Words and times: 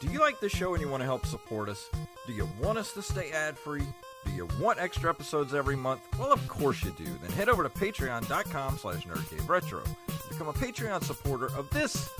Do 0.00 0.06
you 0.08 0.20
like 0.20 0.38
this 0.38 0.52
show 0.52 0.74
and 0.74 0.80
you 0.80 0.88
want 0.88 1.00
to 1.00 1.06
help 1.06 1.26
support 1.26 1.68
us? 1.68 1.90
Do 2.26 2.32
you 2.32 2.48
want 2.62 2.78
us 2.78 2.92
to 2.92 3.02
stay 3.02 3.32
ad 3.32 3.58
free? 3.58 3.82
Do 4.24 4.32
you 4.32 4.48
want 4.60 4.78
extra 4.78 5.10
episodes 5.10 5.54
every 5.54 5.74
month? 5.74 6.02
Well, 6.18 6.32
of 6.32 6.46
course 6.46 6.84
you 6.84 6.92
do. 6.92 7.04
Then 7.04 7.32
head 7.32 7.48
over 7.48 7.64
to 7.64 7.68
patreon.com 7.68 8.78
slash 8.78 9.04
nerdcaveretro. 9.06 9.84
Become 10.28 10.48
a 10.48 10.52
Patreon 10.52 11.02
supporter 11.02 11.46
of 11.56 11.68
this 11.70 12.10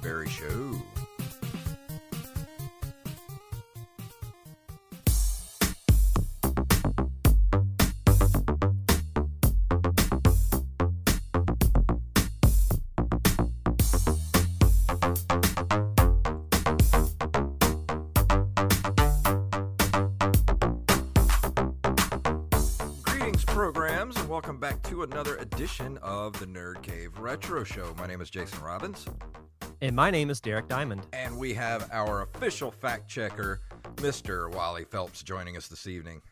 very 0.00 0.28
show. 0.28 0.80
Programs, 24.06 24.20
and 24.20 24.28
welcome 24.28 24.60
back 24.60 24.80
to 24.84 25.02
another 25.02 25.36
edition 25.38 25.98
of 25.98 26.32
the 26.38 26.46
Nerd 26.46 26.80
Cave 26.82 27.18
Retro 27.18 27.64
Show. 27.64 27.92
My 27.98 28.06
name 28.06 28.20
is 28.20 28.30
Jason 28.30 28.62
Robbins, 28.62 29.04
And 29.80 29.96
my 29.96 30.12
name 30.12 30.30
is 30.30 30.40
Derek 30.40 30.68
Diamond. 30.68 31.04
and 31.12 31.36
we 31.36 31.52
have 31.54 31.88
our 31.90 32.22
official 32.22 32.70
fact 32.70 33.08
checker, 33.08 33.62
Mr. 33.96 34.48
Wally 34.54 34.84
Phelps, 34.84 35.24
joining 35.24 35.56
us 35.56 35.66
this 35.66 35.88
evening. 35.88 36.22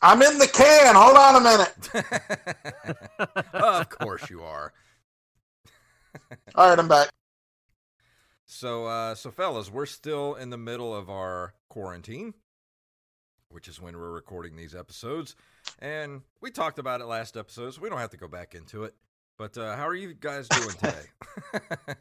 I'm 0.00 0.22
in 0.22 0.38
the 0.38 0.46
can. 0.46 0.94
Hold 0.94 1.16
on 1.16 1.36
a 1.36 1.40
minute. 1.40 1.88
of 3.54 3.88
course 3.88 4.30
you 4.30 4.42
are. 4.42 4.72
All 6.54 6.68
right, 6.68 6.78
I'm 6.78 6.86
back. 6.88 7.08
So, 8.46 8.86
uh, 8.86 9.16
so 9.16 9.32
fellas, 9.32 9.72
we're 9.72 9.86
still 9.86 10.36
in 10.36 10.50
the 10.50 10.58
middle 10.58 10.94
of 10.94 11.10
our 11.10 11.54
quarantine, 11.68 12.34
which 13.48 13.66
is 13.66 13.80
when 13.80 13.96
we're 13.96 14.12
recording 14.12 14.54
these 14.56 14.74
episodes, 14.74 15.34
and 15.78 16.22
we 16.40 16.50
talked 16.50 16.78
about 16.78 17.00
it 17.00 17.06
last 17.06 17.36
episode, 17.36 17.74
so 17.74 17.80
we 17.80 17.88
don't 17.88 17.98
have 17.98 18.10
to 18.10 18.16
go 18.16 18.28
back 18.28 18.54
into 18.54 18.84
it. 18.84 18.94
But 19.36 19.56
uh, 19.58 19.76
how 19.76 19.86
are 19.88 19.94
you 19.94 20.14
guys 20.14 20.48
doing 20.48 20.74
today? 20.74 21.02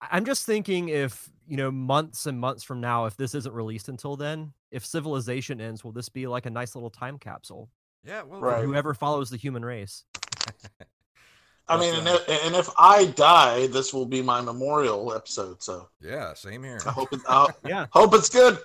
I'm 0.00 0.24
just 0.24 0.44
thinking 0.46 0.88
if, 0.90 1.28
you 1.48 1.56
know, 1.56 1.70
months 1.70 2.26
and 2.26 2.38
months 2.38 2.62
from 2.62 2.80
now, 2.80 3.06
if 3.06 3.16
this 3.16 3.34
isn't 3.34 3.52
released 3.52 3.88
until 3.88 4.16
then, 4.16 4.52
if 4.70 4.84
civilization 4.84 5.60
ends, 5.60 5.82
will 5.82 5.92
this 5.92 6.08
be 6.08 6.26
like 6.26 6.46
a 6.46 6.50
nice 6.50 6.74
little 6.74 6.90
time 6.90 7.18
capsule 7.18 7.68
yeah, 8.04 8.22
well, 8.22 8.40
Right. 8.40 8.62
whoever 8.64 8.94
follows 8.94 9.30
the 9.30 9.36
human 9.36 9.64
race? 9.64 10.04
I 11.68 11.76
mean, 11.80 11.96
and 11.96 12.06
if, 12.06 12.28
and 12.44 12.54
if 12.54 12.68
I 12.78 13.06
die, 13.06 13.66
this 13.66 13.92
will 13.92 14.06
be 14.06 14.22
my 14.22 14.40
memorial 14.40 15.12
episode. 15.12 15.60
So 15.60 15.88
yeah, 16.00 16.32
same 16.34 16.62
here. 16.62 16.78
I 16.86 16.90
hope 16.92 17.12
it, 17.12 17.20
I 17.28 17.48
Yeah. 17.66 17.86
hope 17.90 18.14
it's 18.14 18.28
good. 18.28 18.58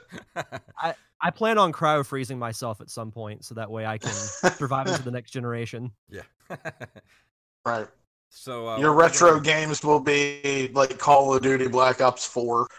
I 0.77 0.93
plan 1.29 1.57
on 1.59 1.71
cryo 1.71 2.03
freezing 2.05 2.39
myself 2.39 2.81
at 2.81 2.89
some 2.89 3.11
point 3.11 3.45
so 3.45 3.53
that 3.55 3.69
way 3.69 3.85
I 3.85 3.97
can 3.99 4.11
survive 4.11 4.87
into 4.87 5.03
the 5.03 5.11
next 5.17 5.31
generation. 5.31 5.91
yeah. 6.09 6.23
Right. 7.65 7.87
so 8.29 8.67
uh, 8.67 8.77
Your 8.79 8.93
retro 8.93 9.31
gonna- 9.33 9.41
games 9.43 9.83
will 9.83 9.99
be 9.99 10.69
like 10.73 10.97
Call 10.97 11.33
of 11.35 11.41
Duty 11.43 11.67
Black 11.67 12.01
Ops 12.01 12.25
4. 12.25 12.67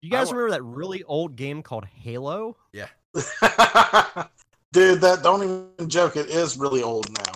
You 0.00 0.10
guys 0.10 0.28
wa- 0.28 0.32
remember 0.38 0.50
that 0.52 0.62
really 0.62 1.02
old 1.04 1.36
game 1.36 1.62
called 1.62 1.84
Halo? 1.84 2.56
yeah. 2.72 2.86
Dude, 4.72 5.00
that 5.00 5.20
don't 5.22 5.42
even 5.78 5.88
joke. 5.88 6.16
It 6.16 6.26
is 6.28 6.56
really 6.58 6.82
old 6.82 7.08
now. 7.12 7.32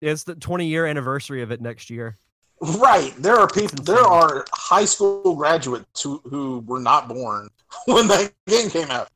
It's 0.00 0.24
the 0.24 0.34
20 0.34 0.66
year 0.66 0.86
anniversary 0.86 1.42
of 1.42 1.50
it 1.52 1.60
next 1.60 1.88
year. 1.90 2.18
Right. 2.60 3.14
There 3.18 3.36
are 3.36 3.46
people. 3.48 3.82
There 3.84 4.02
are 4.04 4.44
high 4.52 4.84
school 4.84 5.34
graduates 5.34 6.02
who, 6.02 6.20
who 6.24 6.60
were 6.66 6.80
not 6.80 7.08
born 7.08 7.48
when 7.86 8.08
that 8.08 8.32
game 8.46 8.70
came 8.70 8.90
out. 8.90 9.08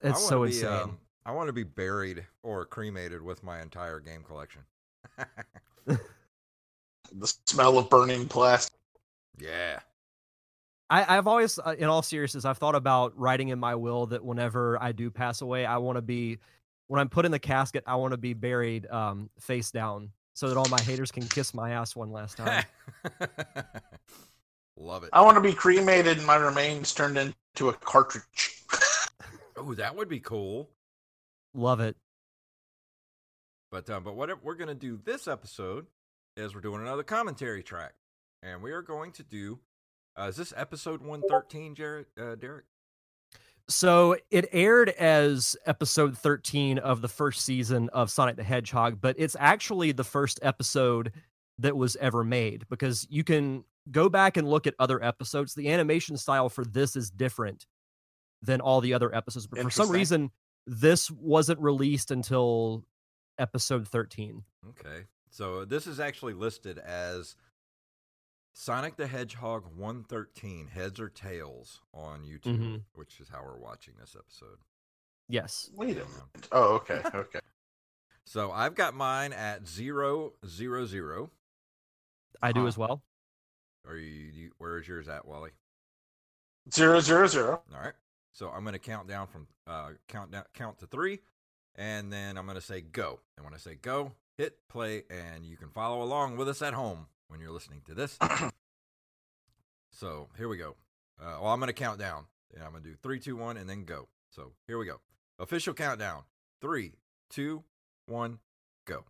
It's 0.00 0.26
so 0.26 0.42
be, 0.42 0.48
insane. 0.48 0.68
um, 0.68 0.98
I 1.24 1.32
want 1.32 1.48
to 1.48 1.52
be 1.52 1.62
buried 1.62 2.24
or 2.42 2.64
cremated 2.66 3.22
with 3.22 3.42
my 3.42 3.60
entire 3.60 4.00
game 4.00 4.22
collection. 4.22 4.62
The 7.14 7.32
smell 7.46 7.78
of 7.78 7.90
burning 7.90 8.26
plastic. 8.26 8.78
yeah. 9.38 9.80
I, 10.88 11.16
I've 11.16 11.26
always, 11.26 11.58
uh, 11.58 11.74
in 11.78 11.84
all 11.84 12.02
seriousness, 12.02 12.44
I've 12.44 12.58
thought 12.58 12.74
about 12.74 13.18
writing 13.18 13.48
in 13.48 13.58
my 13.58 13.74
will 13.74 14.06
that 14.06 14.22
whenever 14.24 14.80
I 14.82 14.92
do 14.92 15.10
pass 15.10 15.40
away, 15.40 15.64
I 15.64 15.78
want 15.78 15.96
to 15.96 16.02
be, 16.02 16.38
when 16.88 17.00
I'm 17.00 17.08
put 17.08 17.24
in 17.24 17.32
the 17.32 17.38
casket, 17.38 17.82
I 17.86 17.96
want 17.96 18.12
to 18.12 18.18
be 18.18 18.34
buried 18.34 18.86
um, 18.90 19.30
face 19.40 19.70
down 19.70 20.10
so 20.34 20.48
that 20.48 20.58
all 20.58 20.68
my 20.68 20.80
haters 20.80 21.10
can 21.10 21.26
kiss 21.26 21.54
my 21.54 21.70
ass 21.70 21.96
one 21.96 22.12
last 22.12 22.36
time. 22.36 22.64
Love 24.76 25.04
it. 25.04 25.10
I 25.12 25.20
want 25.20 25.36
to 25.36 25.40
be 25.40 25.52
cremated 25.52 26.18
and 26.18 26.26
my 26.26 26.36
remains 26.36 26.94
turned 26.94 27.18
into 27.18 27.68
a 27.68 27.72
cartridge. 27.72 28.58
Oh, 29.54 29.74
that 29.74 29.94
would 29.94 30.08
be 30.08 30.18
cool. 30.18 30.70
Love 31.54 31.78
it. 31.80 31.94
But 33.70 33.88
um, 33.90 34.02
but 34.02 34.16
what 34.16 34.42
we're 34.42 34.54
gonna 34.54 34.74
do 34.74 34.98
this 35.04 35.28
episode 35.28 35.86
is 36.36 36.54
we're 36.54 36.62
doing 36.62 36.80
another 36.80 37.02
commentary 37.02 37.62
track, 37.62 37.92
and 38.42 38.62
we 38.62 38.72
are 38.72 38.82
going 38.82 39.12
to 39.12 39.22
do. 39.22 39.60
Uh, 40.18 40.24
is 40.24 40.36
this 40.36 40.52
episode 40.56 41.00
one 41.00 41.22
thirteen, 41.28 41.74
Jared? 41.74 42.06
Uh, 42.20 42.34
Derek? 42.34 42.64
So 43.68 44.16
it 44.30 44.48
aired 44.52 44.88
as 44.90 45.56
episode 45.66 46.18
13 46.18 46.78
of 46.78 47.00
the 47.00 47.08
first 47.08 47.44
season 47.44 47.88
of 47.90 48.10
Sonic 48.10 48.34
the 48.34 48.42
Hedgehog, 48.42 49.00
but 49.00 49.14
it's 49.18 49.36
actually 49.38 49.92
the 49.92 50.04
first 50.04 50.40
episode 50.42 51.12
that 51.60 51.76
was 51.76 51.94
ever 51.96 52.24
made 52.24 52.64
because 52.68 53.06
you 53.08 53.22
can 53.22 53.64
go 53.90 54.08
back 54.08 54.36
and 54.36 54.48
look 54.48 54.66
at 54.66 54.74
other 54.78 55.02
episodes. 55.02 55.54
The 55.54 55.68
animation 55.70 56.16
style 56.16 56.48
for 56.48 56.64
this 56.64 56.96
is 56.96 57.10
different 57.10 57.66
than 58.42 58.60
all 58.60 58.80
the 58.80 58.94
other 58.94 59.14
episodes, 59.14 59.46
but 59.46 59.60
for 59.60 59.70
some 59.70 59.90
reason, 59.90 60.30
this 60.66 61.10
wasn't 61.10 61.60
released 61.60 62.10
until 62.10 62.84
episode 63.38 63.86
13. 63.88 64.42
Okay, 64.70 65.04
so 65.30 65.64
this 65.64 65.86
is 65.86 65.98
actually 66.00 66.34
listed 66.34 66.78
as 66.78 67.34
Sonic 68.54 68.96
the 68.96 69.06
Hedgehog 69.06 69.64
one 69.76 70.04
thirteen 70.04 70.66
heads 70.68 71.00
or 71.00 71.08
tails 71.08 71.80
on 71.94 72.22
YouTube, 72.24 72.58
Mhm. 72.58 72.82
which 72.94 73.18
is 73.18 73.28
how 73.30 73.42
we're 73.42 73.56
watching 73.58 73.94
this 73.98 74.14
episode. 74.18 74.58
Yes. 75.28 75.70
Wait 75.72 75.96
a 75.96 76.04
minute. 76.04 76.48
Oh, 76.52 76.74
okay. 76.74 77.02
Okay. 77.14 77.40
So 78.26 78.52
I've 78.52 78.74
got 78.74 78.94
mine 78.94 79.32
at 79.32 79.66
zero 79.66 80.34
zero 80.46 80.84
zero. 80.84 81.30
I 82.42 82.52
do 82.52 82.60
Huh. 82.62 82.66
as 82.66 82.76
well. 82.78 83.02
Are 83.88 83.96
you, 83.96 84.30
you 84.32 84.50
where's 84.58 84.86
yours 84.86 85.08
at, 85.08 85.26
Wally? 85.26 85.50
Zero 86.72 87.00
zero 87.00 87.26
zero. 87.26 87.62
All 87.74 87.80
right. 87.80 87.94
So 88.32 88.48
I'm 88.48 88.62
going 88.62 88.72
to 88.74 88.78
count 88.78 89.08
down 89.08 89.26
from 89.26 89.46
uh, 89.66 89.90
count 90.08 90.30
down, 90.30 90.44
count 90.54 90.78
to 90.78 90.86
three, 90.86 91.20
and 91.74 92.12
then 92.12 92.36
I'm 92.38 92.46
going 92.46 92.56
to 92.56 92.62
say 92.62 92.80
go. 92.80 93.20
And 93.36 93.44
when 93.44 93.54
I 93.54 93.58
say 93.58 93.74
go, 93.74 94.12
hit 94.38 94.56
play, 94.68 95.04
and 95.10 95.44
you 95.44 95.56
can 95.56 95.68
follow 95.68 96.02
along 96.02 96.36
with 96.36 96.48
us 96.48 96.62
at 96.62 96.74
home 96.74 97.06
when 97.28 97.40
you're 97.40 97.50
listening 97.50 97.82
to 97.86 97.94
this. 97.94 98.18
so 99.90 100.28
here 100.36 100.48
we 100.48 100.56
go. 100.56 100.76
Uh, 101.20 101.38
well, 101.40 101.52
I'm 101.52 101.60
going 101.60 101.68
to 101.68 101.72
count 101.72 101.98
down. 101.98 102.26
And 102.54 102.62
I'm 102.62 102.72
going 102.72 102.82
to 102.82 102.90
do 102.90 102.96
three, 103.02 103.18
two, 103.18 103.36
one, 103.36 103.56
and 103.56 103.68
then 103.68 103.84
go. 103.84 104.08
So 104.30 104.52
here 104.66 104.78
we 104.78 104.86
go. 104.86 105.00
Official 105.38 105.74
countdown. 105.74 106.22
Three, 106.60 106.92
two, 107.30 107.64
one, 108.06 108.38
go. 108.84 109.04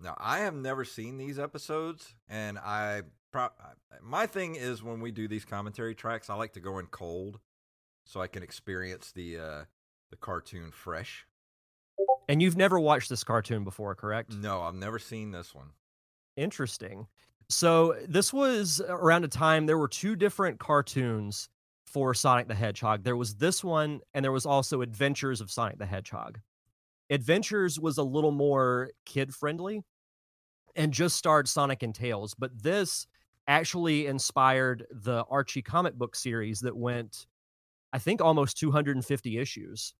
Now, 0.00 0.14
I 0.18 0.40
have 0.40 0.54
never 0.54 0.84
seen 0.84 1.16
these 1.16 1.38
episodes, 1.38 2.14
and 2.28 2.58
I 2.58 3.02
pro- 3.32 3.48
my 4.02 4.26
thing 4.26 4.54
is 4.56 4.82
when 4.82 5.00
we 5.00 5.10
do 5.10 5.26
these 5.26 5.44
commentary 5.44 5.94
tracks, 5.94 6.28
I 6.28 6.34
like 6.34 6.52
to 6.54 6.60
go 6.60 6.78
in 6.78 6.86
cold 6.86 7.40
so 8.04 8.20
I 8.20 8.26
can 8.26 8.42
experience 8.42 9.12
the 9.12 9.38
uh 9.38 9.64
the 10.10 10.16
cartoon 10.16 10.70
fresh. 10.70 11.26
And 12.28 12.42
you've 12.42 12.56
never 12.56 12.78
watched 12.78 13.08
this 13.08 13.24
cartoon 13.24 13.64
before, 13.64 13.94
correct? 13.94 14.32
No, 14.32 14.62
I've 14.62 14.74
never 14.74 14.98
seen 14.98 15.30
this 15.30 15.54
one. 15.54 15.70
Interesting. 16.36 17.06
So 17.48 17.96
this 18.06 18.32
was 18.32 18.80
around 18.86 19.24
a 19.24 19.28
time 19.28 19.66
there 19.66 19.78
were 19.78 19.88
two 19.88 20.16
different 20.16 20.58
cartoons 20.58 21.48
for 21.86 22.12
Sonic 22.14 22.48
the 22.48 22.54
Hedgehog. 22.54 23.04
There 23.04 23.16
was 23.16 23.36
this 23.36 23.62
one, 23.62 24.00
and 24.12 24.24
there 24.24 24.32
was 24.32 24.44
also 24.44 24.82
Adventures 24.82 25.40
of 25.40 25.50
Sonic 25.50 25.78
the 25.78 25.86
Hedgehog. 25.86 26.40
Adventures 27.10 27.78
was 27.78 27.98
a 27.98 28.02
little 28.02 28.32
more 28.32 28.90
kid 29.04 29.34
friendly 29.34 29.82
and 30.74 30.92
just 30.92 31.16
starred 31.16 31.48
Sonic 31.48 31.82
and 31.82 31.94
Tails, 31.94 32.34
but 32.34 32.62
this 32.62 33.06
actually 33.48 34.06
inspired 34.06 34.86
the 34.90 35.24
Archie 35.30 35.62
comic 35.62 35.94
book 35.94 36.16
series 36.16 36.60
that 36.60 36.76
went, 36.76 37.26
I 37.92 37.98
think, 37.98 38.20
almost 38.22 38.58
250 38.58 39.38
issues. 39.38 39.94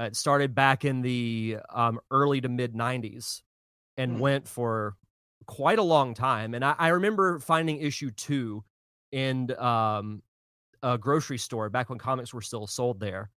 Uh, 0.00 0.04
it 0.04 0.16
started 0.16 0.54
back 0.54 0.84
in 0.84 1.02
the 1.02 1.58
um, 1.70 2.00
early 2.10 2.40
to 2.40 2.48
mid 2.48 2.74
90s 2.74 3.42
and 3.96 4.18
Hmm. 4.18 4.20
went 4.20 4.48
for 4.48 4.96
quite 5.46 5.78
a 5.78 5.82
long 5.82 6.14
time. 6.14 6.54
And 6.54 6.64
I, 6.64 6.74
I 6.78 6.88
remember 6.88 7.38
finding 7.40 7.78
issue 7.78 8.10
two 8.10 8.64
in 9.12 9.50
um, 9.58 10.22
a 10.82 10.98
grocery 10.98 11.38
store 11.38 11.70
back 11.70 11.90
when 11.90 11.98
comics 11.98 12.34
were 12.34 12.42
still 12.42 12.66
sold 12.66 13.00
there. 13.00 13.30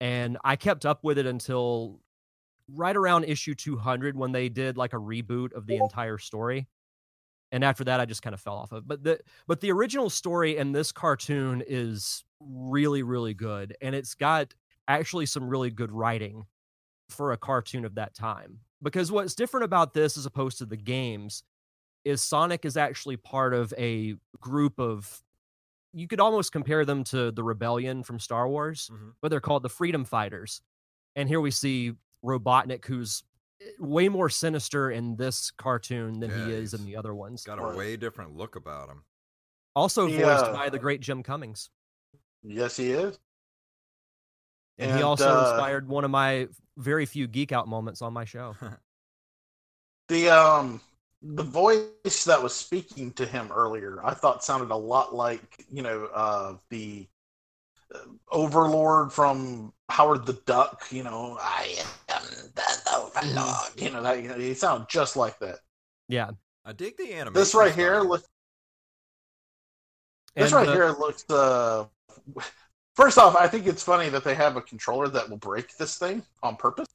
And 0.00 0.38
I 0.44 0.56
kept 0.56 0.86
up 0.86 1.04
with 1.04 1.18
it 1.18 1.26
until 1.26 2.00
right 2.68 2.96
around 2.96 3.24
issue 3.24 3.54
200 3.54 4.16
when 4.16 4.32
they 4.32 4.48
did 4.48 4.76
like 4.76 4.92
a 4.92 4.96
reboot 4.98 5.52
of 5.52 5.66
the 5.66 5.76
entire 5.76 6.18
story. 6.18 6.68
And 7.50 7.64
after 7.64 7.84
that, 7.84 7.98
I 7.98 8.04
just 8.04 8.22
kind 8.22 8.34
of 8.34 8.40
fell 8.40 8.56
off 8.56 8.72
of. 8.72 8.78
it. 8.84 8.88
But 8.88 9.02
the 9.04 9.20
but 9.46 9.60
the 9.60 9.72
original 9.72 10.10
story 10.10 10.56
in 10.58 10.72
this 10.72 10.92
cartoon 10.92 11.62
is 11.66 12.24
really 12.40 13.02
really 13.02 13.34
good, 13.34 13.76
and 13.80 13.94
it's 13.94 14.14
got 14.14 14.54
actually 14.86 15.26
some 15.26 15.48
really 15.48 15.70
good 15.70 15.90
writing 15.90 16.44
for 17.08 17.32
a 17.32 17.38
cartoon 17.38 17.84
of 17.86 17.94
that 17.94 18.14
time. 18.14 18.60
Because 18.82 19.10
what's 19.10 19.34
different 19.34 19.64
about 19.64 19.94
this 19.94 20.16
as 20.18 20.26
opposed 20.26 20.58
to 20.58 20.66
the 20.66 20.76
games 20.76 21.42
is 22.04 22.22
Sonic 22.22 22.64
is 22.64 22.76
actually 22.76 23.16
part 23.16 23.54
of 23.54 23.72
a 23.78 24.14
group 24.40 24.78
of 24.78 25.22
you 25.94 26.06
could 26.06 26.20
almost 26.20 26.52
compare 26.52 26.84
them 26.84 27.02
to 27.04 27.30
the 27.32 27.42
rebellion 27.42 28.02
from 28.02 28.18
Star 28.20 28.46
Wars, 28.46 28.90
Mhm. 28.92 29.14
but 29.22 29.28
they're 29.30 29.40
called 29.40 29.62
the 29.62 29.70
Freedom 29.70 30.04
Fighters. 30.04 30.60
And 31.16 31.28
here 31.30 31.40
we 31.40 31.50
see 31.50 31.94
Robotnik 32.24 32.84
who's 32.84 33.22
eh, 33.60 33.66
way 33.78 34.08
more 34.08 34.28
sinister 34.28 34.90
in 34.90 35.16
this 35.16 35.50
cartoon 35.52 36.20
than 36.20 36.30
Yeah, 36.30 36.36
he 36.36 36.50
is 36.52 36.74
in 36.74 36.84
the 36.84 36.96
other 36.96 37.14
ones. 37.14 37.44
Got 37.44 37.58
a 37.58 37.62
Right. 37.62 37.76
way 37.76 37.96
different 37.96 38.36
look 38.36 38.56
about 38.56 38.88
him. 38.88 39.04
Also 39.74 40.06
He, 40.06 40.16
voiced 40.16 40.46
uh, 40.46 40.52
by 40.52 40.68
the 40.70 40.78
great 40.78 41.00
Jim 41.00 41.22
Cummings. 41.22 41.70
Yes, 42.42 42.76
he 42.76 42.92
is. 42.92 43.18
And, 44.78 44.96
he 44.96 45.02
also 45.02 45.36
uh, 45.36 45.40
inspired 45.40 45.88
one 45.88 46.04
of 46.04 46.10
my 46.10 46.48
very 46.76 47.04
few 47.04 47.26
geek 47.26 47.52
out 47.52 47.66
moments 47.66 48.00
on 48.02 48.12
my 48.12 48.24
show. 48.24 48.56
The 50.08 50.30
um 50.30 50.80
the 51.20 51.42
voice 51.42 52.24
that 52.24 52.42
was 52.42 52.54
speaking 52.54 53.12
to 53.12 53.26
him 53.26 53.50
earlier, 53.52 54.00
I 54.02 54.14
thought 54.14 54.42
sounded 54.42 54.70
a 54.70 54.76
lot 54.76 55.14
like 55.14 55.66
you 55.70 55.82
know 55.82 56.08
uh, 56.14 56.54
the 56.70 57.06
Overlord 58.30 59.12
from 59.12 59.72
Howard 59.88 60.26
the 60.26 60.34
Duck. 60.46 60.86
You 60.90 61.04
know, 61.04 61.38
I 61.40 61.76
am 62.08 62.22
the 62.54 62.62
Overlord. 62.94 63.80
You 63.80 63.90
know 63.90 64.02
that 64.02 64.22
you 64.22 64.28
know, 64.28 64.38
he 64.38 64.54
sounded 64.54 64.88
just 64.88 65.16
like 65.16 65.38
that. 65.40 65.60
Yeah. 66.08 66.30
I 66.64 66.72
dig 66.72 66.98
the 66.98 67.14
animation. 67.14 67.32
This 67.32 67.54
right 67.54 67.74
here, 67.74 67.94
style. 67.94 68.08
look, 68.08 68.22
this 70.36 70.52
And, 70.52 70.52
right 70.52 70.68
uh, 70.68 70.72
here 70.72 70.88
looks. 70.90 71.24
Uh, 71.30 71.86
first 72.94 73.16
off, 73.16 73.36
I 73.36 73.48
think 73.48 73.66
it's 73.66 73.82
funny 73.82 74.10
that 74.10 74.22
they 74.22 74.34
have 74.34 74.56
a 74.56 74.60
controller 74.60 75.08
that 75.08 75.30
will 75.30 75.38
break 75.38 75.76
this 75.78 75.96
thing 75.96 76.22
on 76.42 76.56
purpose, 76.56 76.88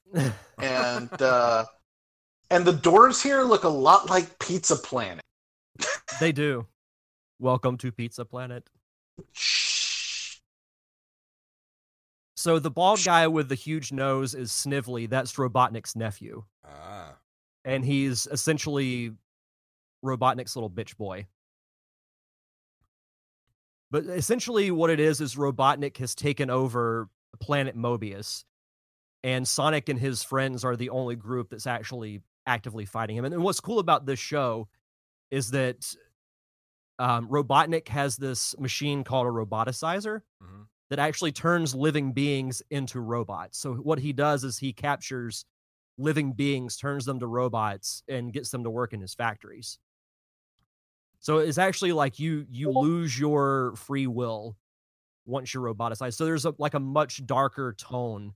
and 0.61 1.21
uh, 1.21 1.65
and 2.51 2.65
the 2.65 2.73
doors 2.73 3.21
here 3.21 3.41
look 3.41 3.63
a 3.63 3.69
lot 3.69 4.09
like 4.11 4.37
Pizza 4.37 4.75
Planet. 4.75 5.23
they 6.19 6.31
do. 6.31 6.67
Welcome 7.39 7.77
to 7.77 7.91
Pizza 7.91 8.25
Planet. 8.25 8.69
So 12.43 12.59
the 12.59 12.69
bald 12.69 13.01
guy 13.05 13.25
with 13.27 13.47
the 13.47 13.55
huge 13.55 13.93
nose 13.93 14.35
is 14.35 14.51
Snively. 14.51 15.05
That's 15.05 15.31
Robotnik's 15.35 15.95
nephew. 15.95 16.43
Ah. 16.67 17.15
And 17.63 17.85
he's 17.85 18.27
essentially 18.29 19.13
Robotnik's 20.03 20.53
little 20.53 20.69
bitch 20.69 20.97
boy. 20.97 21.27
But 23.91 24.07
essentially, 24.07 24.71
what 24.71 24.89
it 24.89 24.99
is 24.99 25.21
is 25.21 25.35
Robotnik 25.35 25.95
has 25.99 26.15
taken 26.15 26.49
over 26.49 27.07
planet 27.39 27.77
Mobius, 27.77 28.43
and 29.23 29.47
Sonic 29.47 29.87
and 29.87 29.97
his 29.97 30.21
friends 30.21 30.65
are 30.65 30.75
the 30.75 30.89
only 30.89 31.15
group 31.15 31.49
that's 31.49 31.65
actually 31.65 32.23
actively 32.45 32.83
fighting 32.83 33.15
him. 33.15 33.23
And, 33.23 33.33
and 33.33 33.41
what's 33.41 33.61
cool 33.61 33.79
about 33.79 34.05
this 34.05 34.19
show 34.19 34.67
is 35.31 35.51
that 35.51 35.95
um, 36.99 37.29
Robotnik 37.29 37.87
has 37.87 38.17
this 38.17 38.53
machine 38.59 39.05
called 39.05 39.27
a 39.27 39.29
roboticizer 39.29 40.23
Mhm. 40.43 40.65
That 40.93 40.99
actually 40.99 41.31
turns 41.31 41.73
living 41.73 42.11
beings 42.11 42.61
into 42.69 42.99
robots. 42.99 43.57
So 43.57 43.73
what 43.73 43.97
he 43.97 44.13
does 44.13 44.43
is 44.43 44.59
he 44.59 44.73
captures 44.73 45.43
living 45.97 46.33
beings, 46.33 46.77
turns 46.77 47.03
them 47.03 47.19
to 47.21 47.25
robots, 47.25 48.03
and 48.07 48.31
gets 48.31 48.51
them 48.51 48.63
to 48.63 48.69
work 48.69 48.93
in 48.93 49.01
his 49.01 49.15
factories. 49.15 49.79
So 51.17 51.39
it's 51.39 51.57
actually 51.57 51.93
like 51.93 52.19
you 52.19 52.45
you 52.47 52.69
lose 52.69 53.17
your 53.17 53.73
free 53.75 54.05
will 54.05 54.55
once 55.25 55.51
you're 55.51 55.63
roboticized. 55.63 56.13
So 56.13 56.25
there's 56.25 56.45
a 56.45 56.53
like 56.59 56.75
a 56.75 56.79
much 56.79 57.25
darker 57.25 57.73
tone 57.75 58.35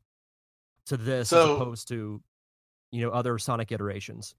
to 0.87 0.97
this 0.97 1.31
as 1.31 1.45
opposed 1.47 1.89
to 1.89 2.23
you 2.89 3.05
know 3.05 3.11
other 3.11 3.37
Sonic 3.37 3.71
iterations. 3.71 4.33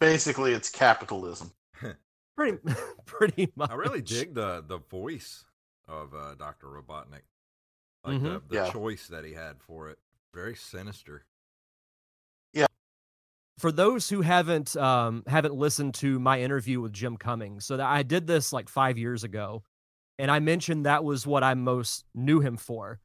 Basically, 0.00 0.54
it's 0.54 0.70
capitalism. 0.70 1.52
Pretty 2.36 2.58
pretty 3.06 3.52
much. 3.54 3.70
I 3.70 3.74
really 3.74 4.02
dig 4.02 4.34
the 4.34 4.64
the 4.66 4.78
voice 4.78 5.44
of 5.88 6.14
uh, 6.14 6.34
Doctor 6.34 6.66
Robotnik. 6.68 7.22
Like 8.04 8.20
Mhm. 8.20 8.22
the, 8.22 8.42
the 8.48 8.54
Yeah. 8.54 8.70
choice 8.70 9.08
that 9.08 9.24
he 9.24 9.32
had 9.32 9.60
for 9.60 9.88
it. 9.88 9.98
Very 10.34 10.54
sinister. 10.54 11.24
Yeah. 12.52 12.66
For 13.58 13.72
those 13.72 14.08
who 14.08 14.20
haven't 14.22 14.76
um, 14.76 15.24
haven't 15.26 15.54
listened 15.54 15.94
to 15.96 16.18
my 16.20 16.40
interview 16.40 16.80
with 16.80 16.92
Jim 16.92 17.16
Cummings, 17.16 17.64
so 17.64 17.76
that 17.76 17.86
I 17.86 18.02
did 18.02 18.26
this 18.26 18.52
like 18.52 18.68
five 18.68 18.98
years 18.98 19.24
ago, 19.24 19.64
and 20.18 20.30
I 20.30 20.38
mentioned 20.38 20.86
that 20.86 21.02
was 21.04 21.26
what 21.26 21.42
I 21.42 21.54
most 21.54 22.04
knew 22.14 22.40
him 22.40 22.56
for, 22.56 23.00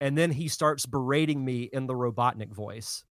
and 0.00 0.18
then 0.18 0.32
he 0.32 0.48
starts 0.48 0.84
berating 0.84 1.44
me 1.44 1.62
in 1.62 1.86
the 1.86 1.94
Robotnik 1.94 2.52
voice, 2.52 3.04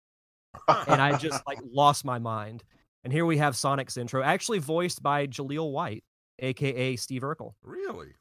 and 0.68 1.02
I 1.02 1.18
just 1.18 1.42
like 1.48 1.60
lost 1.72 2.06
my 2.06 2.20
mind. 2.20 2.64
And 3.04 3.12
here 3.14 3.26
we 3.26 3.38
have 3.38 3.54
Sonic's 3.56 3.98
intro, 3.98 4.22
actually 4.24 4.60
voiced 4.60 5.02
by 5.02 5.28
Jaleel 5.28 5.72
White, 5.72 6.04
aka 6.40 6.96
Steve 6.96 7.22
Urkel. 7.24 7.54
Really? 7.64 8.14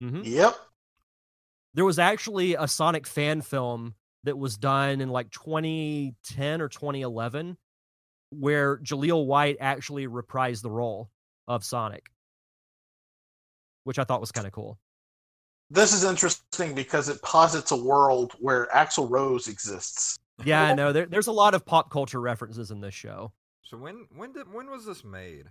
Hmm 0.00 0.22
Yep. 0.24 0.56
There 1.74 1.84
was 1.84 1.98
actually 1.98 2.54
a 2.54 2.66
Sonic 2.66 3.06
fan 3.06 3.40
film 3.40 3.94
that 4.24 4.36
was 4.38 4.56
done 4.56 5.00
in 5.00 5.08
like 5.10 5.30
2010 5.30 6.60
or 6.60 6.68
2011 6.68 7.56
where 8.30 8.78
Jaleel 8.78 9.26
White 9.26 9.56
actually 9.60 10.06
reprised 10.06 10.62
the 10.62 10.70
role 10.70 11.10
of 11.46 11.64
Sonic, 11.64 12.06
which 13.84 13.98
I 13.98 14.04
thought 14.04 14.20
was 14.20 14.32
kind 14.32 14.46
of 14.46 14.52
cool. 14.52 14.78
This 15.70 15.92
is 15.92 16.04
interesting 16.04 16.74
because 16.74 17.08
it 17.08 17.20
posits 17.22 17.70
a 17.70 17.76
world 17.76 18.32
where 18.38 18.68
Axl 18.74 19.08
Rose 19.08 19.48
exists. 19.48 20.18
Yeah, 20.44 20.62
I 20.62 20.74
know. 20.74 20.92
There, 20.92 21.06
there's 21.06 21.26
a 21.26 21.32
lot 21.32 21.54
of 21.54 21.66
pop 21.66 21.90
culture 21.90 22.20
references 22.20 22.70
in 22.70 22.80
this 22.80 22.94
show. 22.94 23.32
So 23.62 23.76
when 23.76 24.06
when 24.14 24.32
did 24.32 24.52
when 24.52 24.70
was 24.70 24.86
this 24.86 25.04
made? 25.04 25.46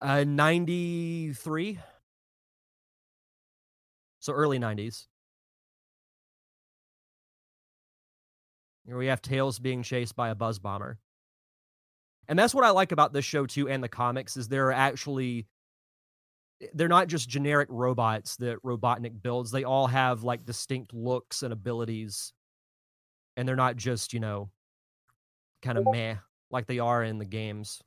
Uh, 0.00 0.24
93. 0.24 1.78
So 4.24 4.32
early 4.32 4.58
90s. 4.58 5.04
Here 8.86 8.96
we 8.96 9.08
have 9.08 9.20
Tails 9.20 9.58
being 9.58 9.82
chased 9.82 10.16
by 10.16 10.30
a 10.30 10.34
buzz 10.34 10.58
bomber. 10.58 10.98
And 12.26 12.38
that's 12.38 12.54
what 12.54 12.64
I 12.64 12.70
like 12.70 12.90
about 12.90 13.12
this 13.12 13.26
show 13.26 13.44
too 13.44 13.68
and 13.68 13.84
the 13.84 13.88
comics 13.88 14.38
is 14.38 14.48
they're 14.48 14.72
actually 14.72 15.46
eh, 16.62 16.68
they're 16.72 16.88
not 16.88 17.08
just 17.08 17.28
generic 17.28 17.68
robots 17.70 18.36
that 18.36 18.62
Robotnik 18.62 19.22
builds. 19.22 19.50
They 19.50 19.64
all 19.64 19.88
have 19.88 20.22
like 20.22 20.46
distinct 20.46 20.94
looks 20.94 21.42
and 21.42 21.52
abilities. 21.52 22.32
And 23.36 23.46
they're 23.46 23.56
not 23.56 23.76
just, 23.76 24.14
you 24.14 24.20
know, 24.20 24.48
kind 25.60 25.76
of 25.76 25.84
meh 25.92 26.14
like 26.50 26.66
they 26.66 26.78
are 26.78 27.04
in 27.04 27.18
the 27.18 27.26
games. 27.26 27.82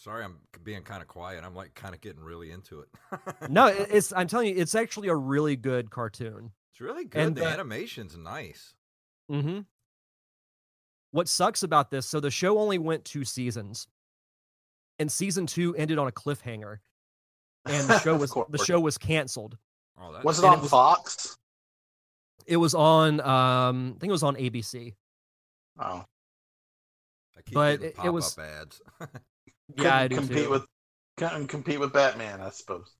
Sorry, 0.00 0.24
I'm 0.24 0.38
being 0.62 0.82
kind 0.82 1.02
of 1.02 1.08
quiet. 1.08 1.42
I'm 1.44 1.56
like 1.56 1.74
kind 1.74 1.92
of 1.94 2.00
getting 2.00 2.22
really 2.22 2.52
into 2.52 2.80
it. 2.80 2.88
no, 3.50 3.66
it's 3.66 4.12
I'm 4.12 4.28
telling 4.28 4.48
you, 4.48 4.54
it's 4.56 4.74
actually 4.76 5.08
a 5.08 5.14
really 5.16 5.56
good 5.56 5.90
cartoon. 5.90 6.52
it's 6.72 6.80
really 6.80 7.04
good. 7.04 7.20
and 7.20 7.34
the 7.36 7.40
the- 7.40 7.46
animation's 7.48 8.16
nice. 8.16 8.74
Mm-hmm. 9.30 9.60
What 11.10 11.28
sucks 11.28 11.62
about 11.64 11.90
this, 11.90 12.06
so 12.06 12.20
the 12.20 12.30
show 12.30 12.58
only 12.58 12.78
went 12.78 13.04
two 13.04 13.24
seasons. 13.24 13.86
And 15.00 15.10
season 15.10 15.46
two 15.46 15.74
ended 15.76 15.98
on 15.98 16.06
a 16.08 16.12
cliffhanger. 16.12 16.78
And 17.66 17.88
the 17.88 17.98
show 18.00 18.16
was 18.18 18.32
the 18.50 18.58
show 18.64 18.78
was 18.80 18.98
canceled. 18.98 19.58
Oh, 20.00 20.12
that's 20.12 20.24
Was 20.24 20.38
it 20.38 20.44
and 20.44 20.52
it 20.52 20.56
on 20.56 20.62
was- 20.62 20.70
Fox? 20.70 21.38
It 22.46 22.56
was 22.56 22.74
on 22.74 23.20
um 23.20 23.94
I 23.96 23.98
think 23.98 24.10
it 24.10 24.12
was 24.12 24.22
on 24.22 24.36
ABC. 24.36 24.94
Oh, 25.80 26.04
I 27.36 27.42
keep 27.44 27.54
but 27.54 27.70
getting 27.80 27.86
it- 27.86 27.88
it 27.90 27.96
pop-up 27.96 28.12
was- 28.14 28.38
ads. 28.38 28.80
Yeah, 29.76 29.96
I 29.96 30.08
Couldn't 30.08 30.08
do 30.08 30.16
compete 30.28 30.44
too. 30.44 30.50
with 30.50 30.66
couldn't 31.16 31.48
compete 31.48 31.80
with 31.80 31.92
Batman, 31.92 32.40
I 32.40 32.50
suppose. 32.50 32.94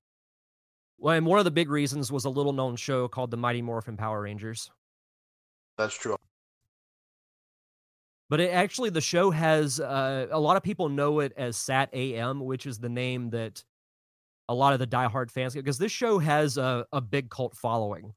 Well, 0.98 1.14
and 1.14 1.24
one 1.24 1.38
of 1.38 1.44
the 1.44 1.52
big 1.52 1.70
reasons 1.70 2.10
was 2.10 2.24
a 2.24 2.30
little 2.30 2.52
known 2.52 2.74
show 2.74 3.06
called 3.06 3.30
The 3.30 3.36
Mighty 3.36 3.62
Morphin 3.62 3.96
Power 3.96 4.22
Rangers. 4.22 4.68
That's 5.76 5.94
true. 5.96 6.16
But 8.28 8.40
it 8.40 8.50
actually, 8.52 8.90
the 8.90 9.00
show 9.00 9.30
has 9.30 9.78
uh, 9.80 10.26
a 10.30 10.38
lot 10.40 10.56
of 10.56 10.62
people 10.62 10.88
know 10.88 11.20
it 11.20 11.32
as 11.36 11.56
Sat 11.56 11.88
AM, 11.94 12.40
which 12.40 12.66
is 12.66 12.78
the 12.78 12.88
name 12.88 13.30
that 13.30 13.62
a 14.48 14.54
lot 14.54 14.72
of 14.72 14.80
the 14.80 14.86
diehard 14.86 15.30
fans 15.30 15.54
get 15.54 15.64
because 15.64 15.78
this 15.78 15.92
show 15.92 16.18
has 16.18 16.58
a, 16.58 16.84
a 16.92 17.00
big 17.00 17.30
cult 17.30 17.56
following 17.56 18.12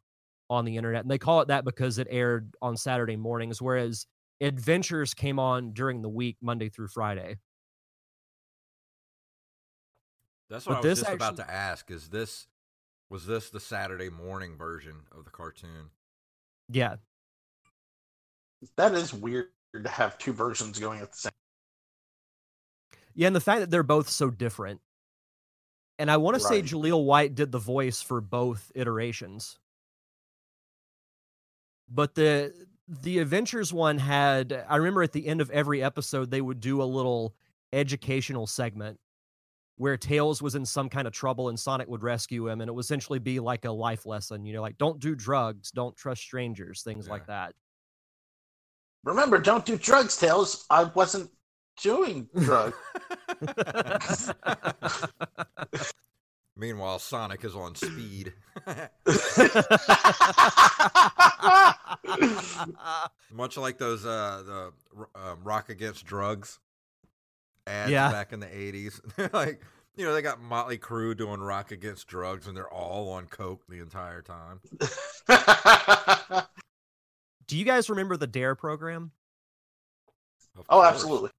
on 0.49 0.65
the 0.65 0.75
internet. 0.75 1.03
And 1.03 1.11
they 1.11 1.17
call 1.19 1.41
it 1.41 1.47
that 1.49 1.63
because 1.63 1.97
it 1.99 2.07
aired 2.09 2.55
on 2.61 2.75
Saturday 2.75 3.15
mornings, 3.15 3.61
whereas 3.61 4.05
Adventures 4.41 5.13
came 5.13 5.37
on 5.37 5.71
during 5.71 6.01
the 6.01 6.09
week, 6.09 6.37
Monday 6.41 6.67
through 6.67 6.87
Friday. 6.87 7.37
That's 10.51 10.65
But 10.65 10.71
what 10.71 10.85
I 10.85 10.89
was 10.89 10.99
this 10.99 11.07
just 11.07 11.15
about 11.15 11.37
to 11.37 11.49
ask. 11.49 11.89
Is 11.89 12.09
this 12.09 12.47
was 13.09 13.25
this 13.25 13.49
the 13.49 13.59
Saturday 13.59 14.09
morning 14.09 14.57
version 14.57 14.95
of 15.17 15.23
the 15.23 15.31
cartoon? 15.31 15.91
Yeah. 16.69 16.97
That 18.75 18.93
is 18.93 19.13
weird 19.13 19.47
to 19.81 19.89
have 19.89 20.17
two 20.17 20.33
versions 20.33 20.77
going 20.77 20.99
at 20.99 21.11
the 21.13 21.17
same. 21.17 21.31
Yeah. 23.15 23.27
And 23.27 23.35
the 23.35 23.41
fact 23.41 23.61
that 23.61 23.71
they're 23.71 23.81
both 23.81 24.09
so 24.09 24.29
different. 24.29 24.81
And 25.97 26.11
I 26.11 26.17
want 26.17 26.35
to 26.35 26.39
say 26.41 26.61
Jaleel 26.61 27.05
White 27.05 27.33
did 27.33 27.51
the 27.51 27.59
voice 27.59 28.01
for 28.01 28.19
both 28.19 28.71
iterations. 28.75 29.57
But 31.89 32.15
the 32.15 32.53
the 32.89 33.19
Adventures 33.19 33.71
one 33.71 33.99
had 33.99 34.65
I 34.67 34.75
remember 34.75 35.01
at 35.01 35.13
the 35.13 35.27
end 35.27 35.39
of 35.39 35.49
every 35.51 35.81
episode 35.81 36.29
they 36.29 36.41
would 36.41 36.59
do 36.59 36.81
a 36.81 36.83
little 36.83 37.35
educational 37.71 38.47
segment 38.47 38.99
where 39.81 39.97
Tails 39.97 40.43
was 40.43 40.53
in 40.53 40.63
some 40.63 40.89
kind 40.89 41.07
of 41.07 41.13
trouble 41.13 41.49
and 41.49 41.59
Sonic 41.59 41.87
would 41.87 42.03
rescue 42.03 42.47
him 42.47 42.61
and 42.61 42.69
it 42.69 42.71
would 42.71 42.83
essentially 42.83 43.17
be 43.17 43.39
like 43.39 43.65
a 43.65 43.71
life 43.71 44.05
lesson, 44.05 44.45
you 44.45 44.53
know, 44.53 44.61
like 44.61 44.77
don't 44.77 44.99
do 44.99 45.15
drugs, 45.15 45.71
don't 45.71 45.97
trust 45.97 46.21
strangers, 46.21 46.83
things 46.83 47.09
like 47.09 47.25
that. 47.25 47.55
Remember, 49.03 49.39
don't 49.39 49.65
do 49.65 49.79
drugs, 49.79 50.15
Tails. 50.17 50.67
I 50.69 50.83
wasn't 50.83 51.31
doing 51.81 52.29
drugs. 52.37 52.75
Meanwhile, 56.55 56.99
Sonic 56.99 57.43
is 57.43 57.55
on 57.55 57.73
speed. 57.73 58.33
Much 63.31 63.57
like 63.57 63.79
those 63.79 64.05
uh 64.05 64.43
the 64.45 64.71
um, 65.15 65.39
Rock 65.43 65.69
Against 65.69 66.05
Drugs 66.05 66.59
ads 67.71 67.91
Yeah. 67.91 68.11
back 68.11 68.33
in 68.33 68.39
the 68.39 68.47
80s. 68.47 68.99
They're 69.15 69.29
like, 69.33 69.61
you 69.95 70.05
know, 70.05 70.13
they 70.13 70.21
got 70.21 70.41
Motley 70.41 70.77
Crue 70.77 71.15
doing 71.17 71.39
Rock 71.39 71.71
Against 71.71 72.07
Drugs 72.07 72.47
and 72.47 72.55
they're 72.55 72.71
all 72.71 73.09
on 73.09 73.25
coke 73.27 73.63
the 73.67 73.79
entire 73.79 74.21
time. 74.21 74.59
Do 77.47 77.57
you 77.57 77.65
guys 77.65 77.89
remember 77.89 78.15
the 78.15 78.27
Dare 78.27 78.55
program? 78.55 79.11
Of 80.57 80.65
oh, 80.69 80.75
course. 80.77 80.87
absolutely. 80.87 81.29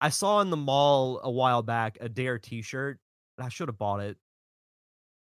I 0.00 0.08
saw 0.10 0.40
in 0.40 0.50
the 0.50 0.56
mall 0.56 1.20
a 1.22 1.30
while 1.30 1.62
back 1.62 1.98
a 2.00 2.08
Dare 2.08 2.38
T-shirt. 2.38 2.98
and 3.38 3.46
I 3.46 3.48
should 3.50 3.68
have 3.68 3.78
bought 3.78 4.00
it 4.00 4.16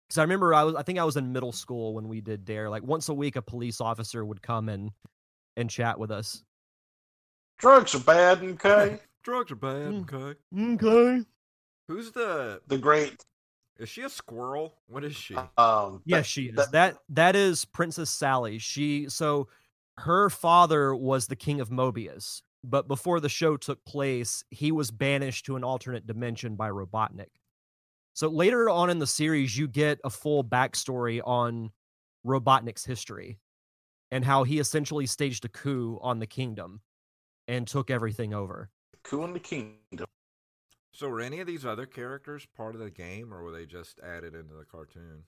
because 0.08 0.20
I 0.20 0.22
remember 0.24 0.54
I 0.54 0.64
was 0.64 0.76
I 0.76 0.84
think 0.84 1.00
I 1.00 1.04
was 1.04 1.18
in 1.18 1.34
middle 1.34 1.52
school 1.52 1.94
when 1.96 2.08
we 2.08 2.22
did 2.22 2.46
Dare. 2.46 2.70
Like 2.70 2.84
once 2.84 3.10
a 3.10 3.14
week, 3.14 3.36
a 3.36 3.42
police 3.42 3.82
officer 3.82 4.24
would 4.24 4.42
come 4.42 4.70
and 4.70 4.92
and 5.58 5.70
chat 5.70 6.00
with 6.00 6.12
us. 6.12 6.44
Drugs 7.58 7.96
are 7.96 8.00
bad, 8.00 8.44
okay? 8.44 9.00
Drugs 9.26 9.52
are 9.52 9.56
bad, 9.56 9.92
Mm. 9.92 10.14
okay. 10.14 10.40
Okay. 10.88 11.26
Who's 11.90 12.12
the 12.12 12.62
the 12.68 12.78
great. 12.78 13.26
Is 13.78 13.90
she 13.90 14.04
a 14.04 14.10
squirrel? 14.10 14.78
What 14.88 15.04
is 15.04 15.16
she? 15.16 15.36
Um, 15.58 16.02
Yes, 16.06 16.20
that- 16.20 16.26
she 16.28 16.44
is. 16.46 16.56
that- 16.56 16.72
That 16.72 16.98
that 17.10 17.36
is 17.36 17.66
Princess 17.66 18.10
Sally. 18.10 18.60
She 18.60 19.10
so 19.10 19.50
her 19.98 20.30
father 20.30 20.96
was 20.96 21.28
the 21.28 21.36
king 21.36 21.60
of 21.60 21.70
Mobius, 21.70 22.42
but 22.64 22.88
before 22.88 23.20
the 23.20 23.28
show 23.30 23.58
took 23.58 23.84
place, 23.84 24.44
he 24.52 24.72
was 24.72 24.92
banished 24.92 25.46
to 25.48 25.56
an 25.56 25.64
alternate 25.64 26.06
dimension 26.08 26.56
by 26.56 26.70
Robotnik. 26.70 27.32
So 28.14 28.30
later 28.30 28.70
on 28.70 28.90
in 28.90 29.00
the 29.00 29.08
series, 29.08 29.58
you 29.58 29.68
get 29.68 30.00
a 30.04 30.10
full 30.10 30.44
backstory 30.44 31.20
on 31.26 31.72
Robotnik's 32.26 32.86
history 32.86 33.40
and 34.12 34.24
how 34.24 34.44
he 34.44 34.60
essentially 34.60 35.06
staged 35.08 35.44
a 35.46 35.50
coup 35.50 36.00
on 36.02 36.20
the 36.20 36.28
kingdom 36.28 36.82
and 37.48 37.68
took 37.68 37.90
everything 37.90 38.34
over. 38.34 38.70
Coup 39.06 39.24
in 39.24 39.34
the 39.34 39.40
Kingdom. 39.40 40.08
So 40.92 41.08
were 41.10 41.22
any 41.22 41.40
of 41.40 41.48
these 41.48 41.66
other 41.66 41.86
characters 41.86 42.46
part 42.58 42.76
of 42.76 42.82
the 42.82 42.90
game 42.90 43.34
or 43.34 43.44
were 43.44 43.52
they 43.52 43.66
just 43.66 44.00
added 44.00 44.36
into 44.36 44.54
the 44.54 44.66
cartoon? 44.66 45.24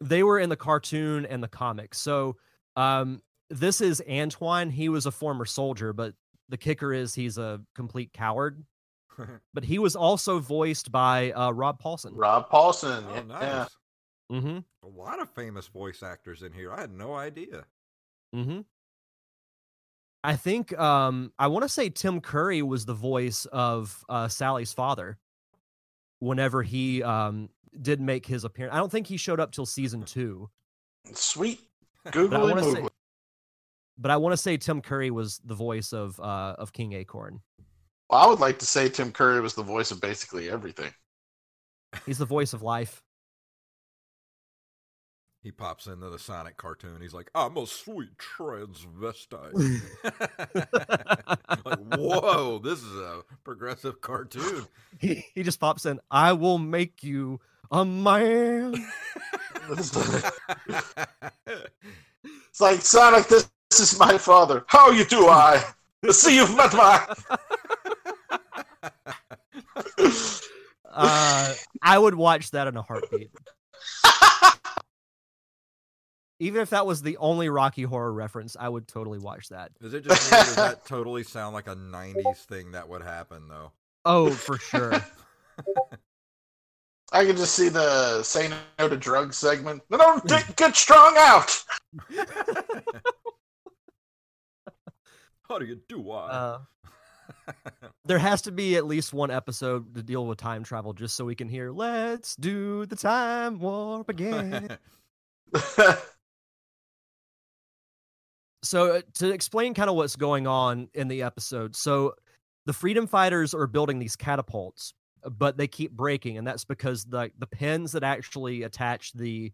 they 0.00 0.22
were 0.22 0.38
in 0.38 0.48
the 0.48 0.56
cartoon 0.56 1.26
and 1.26 1.42
the 1.42 1.48
comics. 1.48 1.98
So 1.98 2.36
um 2.76 3.20
this 3.50 3.80
is 3.80 4.02
Antoine. 4.08 4.70
He 4.70 4.88
was 4.88 5.06
a 5.06 5.10
former 5.10 5.44
soldier, 5.44 5.92
but 5.92 6.14
the 6.48 6.56
kicker 6.56 6.92
is 6.92 7.14
he's 7.14 7.38
a 7.38 7.60
complete 7.74 8.12
coward. 8.12 8.64
But 9.52 9.64
he 9.64 9.80
was 9.80 9.96
also 9.96 10.38
voiced 10.38 10.92
by 10.92 11.32
uh, 11.32 11.50
Rob 11.50 11.82
Paulsen. 11.82 12.12
Rob 12.14 12.48
Paulsen. 12.48 13.04
Oh, 13.08 13.14
yeah. 13.16 13.22
nice. 13.22 13.68
Mm-hmm. 14.30 14.58
A 14.84 14.88
lot 14.88 15.20
of 15.20 15.28
famous 15.30 15.66
voice 15.66 16.04
actors 16.04 16.44
in 16.44 16.52
here. 16.52 16.72
I 16.72 16.82
had 16.82 16.92
no 16.92 17.16
idea. 17.16 17.64
Mm-hmm. 18.32 18.60
I 20.24 20.36
think 20.36 20.76
um 20.78 21.32
I 21.38 21.46
want 21.46 21.62
to 21.62 21.68
say 21.68 21.90
Tim 21.90 22.20
Curry 22.20 22.62
was 22.62 22.84
the 22.84 22.94
voice 22.94 23.46
of 23.46 24.04
uh, 24.08 24.28
Sally's 24.28 24.72
father 24.72 25.18
whenever 26.18 26.62
he 26.62 27.02
um 27.02 27.48
did 27.80 28.00
make 28.00 28.26
his 28.26 28.44
appearance. 28.44 28.74
I 28.74 28.78
don't 28.78 28.90
think 28.90 29.06
he 29.06 29.16
showed 29.16 29.40
up 29.40 29.52
till 29.52 29.66
season 29.66 30.02
two. 30.02 30.50
Sweet. 31.12 31.60
But 32.04 32.32
I 32.32 32.42
want 32.42 32.58
to 32.58 32.72
say, 32.72 32.88
but 33.98 34.10
I 34.10 34.16
want 34.16 34.32
to 34.32 34.36
say 34.36 34.56
Tim 34.56 34.80
Curry 34.80 35.10
was 35.10 35.40
the 35.44 35.54
voice 35.54 35.92
of 35.92 36.18
uh 36.20 36.56
of 36.58 36.72
King 36.72 36.94
Acorn. 36.94 37.40
Well, 38.10 38.20
I 38.20 38.26
would 38.26 38.40
like 38.40 38.58
to 38.60 38.66
say 38.66 38.88
Tim 38.88 39.12
Curry 39.12 39.40
was 39.40 39.54
the 39.54 39.62
voice 39.62 39.90
of 39.90 40.00
basically 40.00 40.50
everything. 40.50 40.92
He's 42.06 42.18
the 42.18 42.24
voice 42.24 42.52
of 42.54 42.62
life. 42.62 43.02
He 45.40 45.52
pops 45.52 45.86
into 45.86 46.10
the 46.10 46.18
Sonic 46.18 46.56
cartoon. 46.56 47.00
He's 47.00 47.14
like, 47.14 47.30
I'm 47.34 47.56
a 47.56 47.66
sweet 47.66 48.10
transvestite. 48.18 49.54
like, 51.64 51.78
whoa, 51.96 52.58
this 52.58 52.82
is 52.82 52.96
a 52.96 53.22
progressive 53.44 54.00
cartoon. 54.00 54.66
he, 54.98 55.24
he 55.34 55.44
just 55.44 55.60
pops 55.60 55.86
in, 55.86 56.00
I 56.10 56.32
will 56.32 56.58
make 56.58 57.04
you 57.04 57.40
a 57.70 57.84
man. 57.84 58.74
It's 62.50 62.60
like 62.60 62.80
Sonic. 62.80 63.28
This, 63.28 63.50
this 63.70 63.92
is 63.92 63.98
my 63.98 64.16
father. 64.16 64.64
How 64.66 64.90
you 64.90 65.04
do, 65.04 65.28
I? 65.28 65.62
See, 66.10 66.36
you've 66.36 66.56
met 66.56 66.72
my. 66.72 67.14
Uh, 70.90 71.54
I 71.82 71.98
would 71.98 72.14
watch 72.14 72.50
that 72.52 72.66
in 72.66 72.76
a 72.76 72.82
heartbeat. 72.82 73.30
Even 76.40 76.62
if 76.62 76.70
that 76.70 76.86
was 76.86 77.02
the 77.02 77.16
only 77.16 77.48
Rocky 77.48 77.82
Horror 77.82 78.12
reference, 78.12 78.56
I 78.58 78.68
would 78.68 78.86
totally 78.86 79.18
watch 79.18 79.48
that. 79.48 79.72
Is 79.80 79.92
it 79.92 80.04
just 80.04 80.30
me, 80.30 80.38
or 80.38 80.40
does 80.42 80.56
that 80.56 80.84
totally 80.86 81.24
sound 81.24 81.54
like 81.54 81.66
a 81.66 81.74
90s 81.74 82.44
thing 82.44 82.72
that 82.72 82.88
would 82.88 83.02
happen, 83.02 83.48
though? 83.48 83.72
Oh, 84.04 84.30
for 84.30 84.56
sure. 84.58 84.92
I 87.12 87.24
can 87.24 87.36
just 87.36 87.54
see 87.54 87.68
the 87.70 88.22
say 88.22 88.50
no 88.78 88.88
to 88.88 88.96
drugs 88.96 89.36
segment. 89.36 89.82
No, 89.90 89.96
no, 89.96 90.20
get, 90.26 90.56
get 90.56 90.76
strong 90.76 91.14
out. 91.16 91.64
How 95.48 95.58
do 95.58 95.64
you 95.64 95.80
do 95.88 95.98
what? 95.98 96.30
Uh, 96.30 96.58
there 98.04 98.18
has 98.18 98.42
to 98.42 98.52
be 98.52 98.76
at 98.76 98.86
least 98.86 99.14
one 99.14 99.30
episode 99.30 99.94
to 99.94 100.02
deal 100.02 100.26
with 100.26 100.38
time 100.38 100.62
travel 100.62 100.92
just 100.92 101.16
so 101.16 101.24
we 101.24 101.34
can 101.34 101.48
hear 101.48 101.70
let's 101.70 102.36
do 102.36 102.84
the 102.86 102.96
time 102.96 103.58
warp 103.58 104.08
again 104.08 104.76
so 108.62 108.96
uh, 108.96 109.00
to 109.14 109.30
explain 109.30 109.74
kind 109.74 109.88
of 109.88 109.96
what's 109.96 110.16
going 110.16 110.46
on 110.46 110.88
in 110.94 111.08
the 111.08 111.22
episode 111.22 111.74
so 111.74 112.14
the 112.66 112.72
freedom 112.72 113.06
fighters 113.06 113.54
are 113.54 113.66
building 113.66 113.98
these 113.98 114.16
catapults 114.16 114.94
uh, 115.24 115.30
but 115.30 115.56
they 115.56 115.66
keep 115.66 115.92
breaking 115.92 116.38
and 116.38 116.46
that's 116.46 116.64
because 116.64 117.04
the 117.04 117.30
the 117.38 117.46
pins 117.46 117.92
that 117.92 118.02
actually 118.02 118.62
attach 118.64 119.12
the 119.12 119.52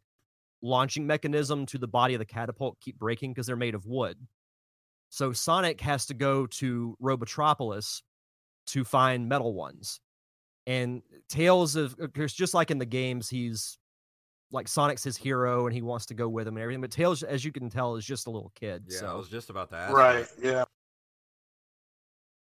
launching 0.65 1.07
mechanism 1.07 1.67
to 1.67 1.79
the 1.79 1.87
body 1.87 2.15
of 2.15 2.19
the 2.19 2.25
catapult 2.25 2.81
keep 2.81 2.99
breaking 2.99 3.33
because 3.33 3.47
they're 3.47 3.55
made 3.55 3.75
of 3.75 3.87
wood. 3.87 4.17
So 5.11 5.33
sonic 5.33 5.81
has 5.83 6.07
to 6.07 6.15
go 6.15 6.47
to 6.47 6.97
robotropolis 7.01 8.01
to 8.69 8.83
find 8.83 9.29
metal 9.29 9.53
ones 9.55 10.01
and 10.67 11.03
tails 11.29 11.77
of 11.77 11.95
there's 12.15 12.33
just 12.33 12.55
like 12.55 12.71
in 12.71 12.79
the 12.79 12.87
games 12.87 13.29
he's 13.29 13.79
like 14.55 14.69
Sonic's 14.69 15.05
his 15.05 15.17
hero 15.17 15.67
and 15.67 15.75
he 15.75 15.83
wants 15.83 16.07
to 16.07 16.15
go 16.15 16.29
with 16.29 16.47
him 16.47 16.57
and 16.57 16.63
everything. 16.63 16.81
But 16.81 16.93
Tails, 16.93 17.23
as 17.23 17.45
you 17.45 17.53
can 17.53 17.69
tell, 17.69 17.97
is 17.97 18.05
just 18.05 18.27
a 18.29 18.31
little 18.31 18.53
kid. 18.55 18.85
yeah, 18.89 19.01
so. 19.01 19.07
I 19.07 19.15
was 19.15 19.29
just 19.29 19.51
about 19.51 19.69
to 19.71 19.77
ask. 19.77 19.93
right. 19.93 20.27
that. 20.39 20.49
Yeah. 20.49 20.65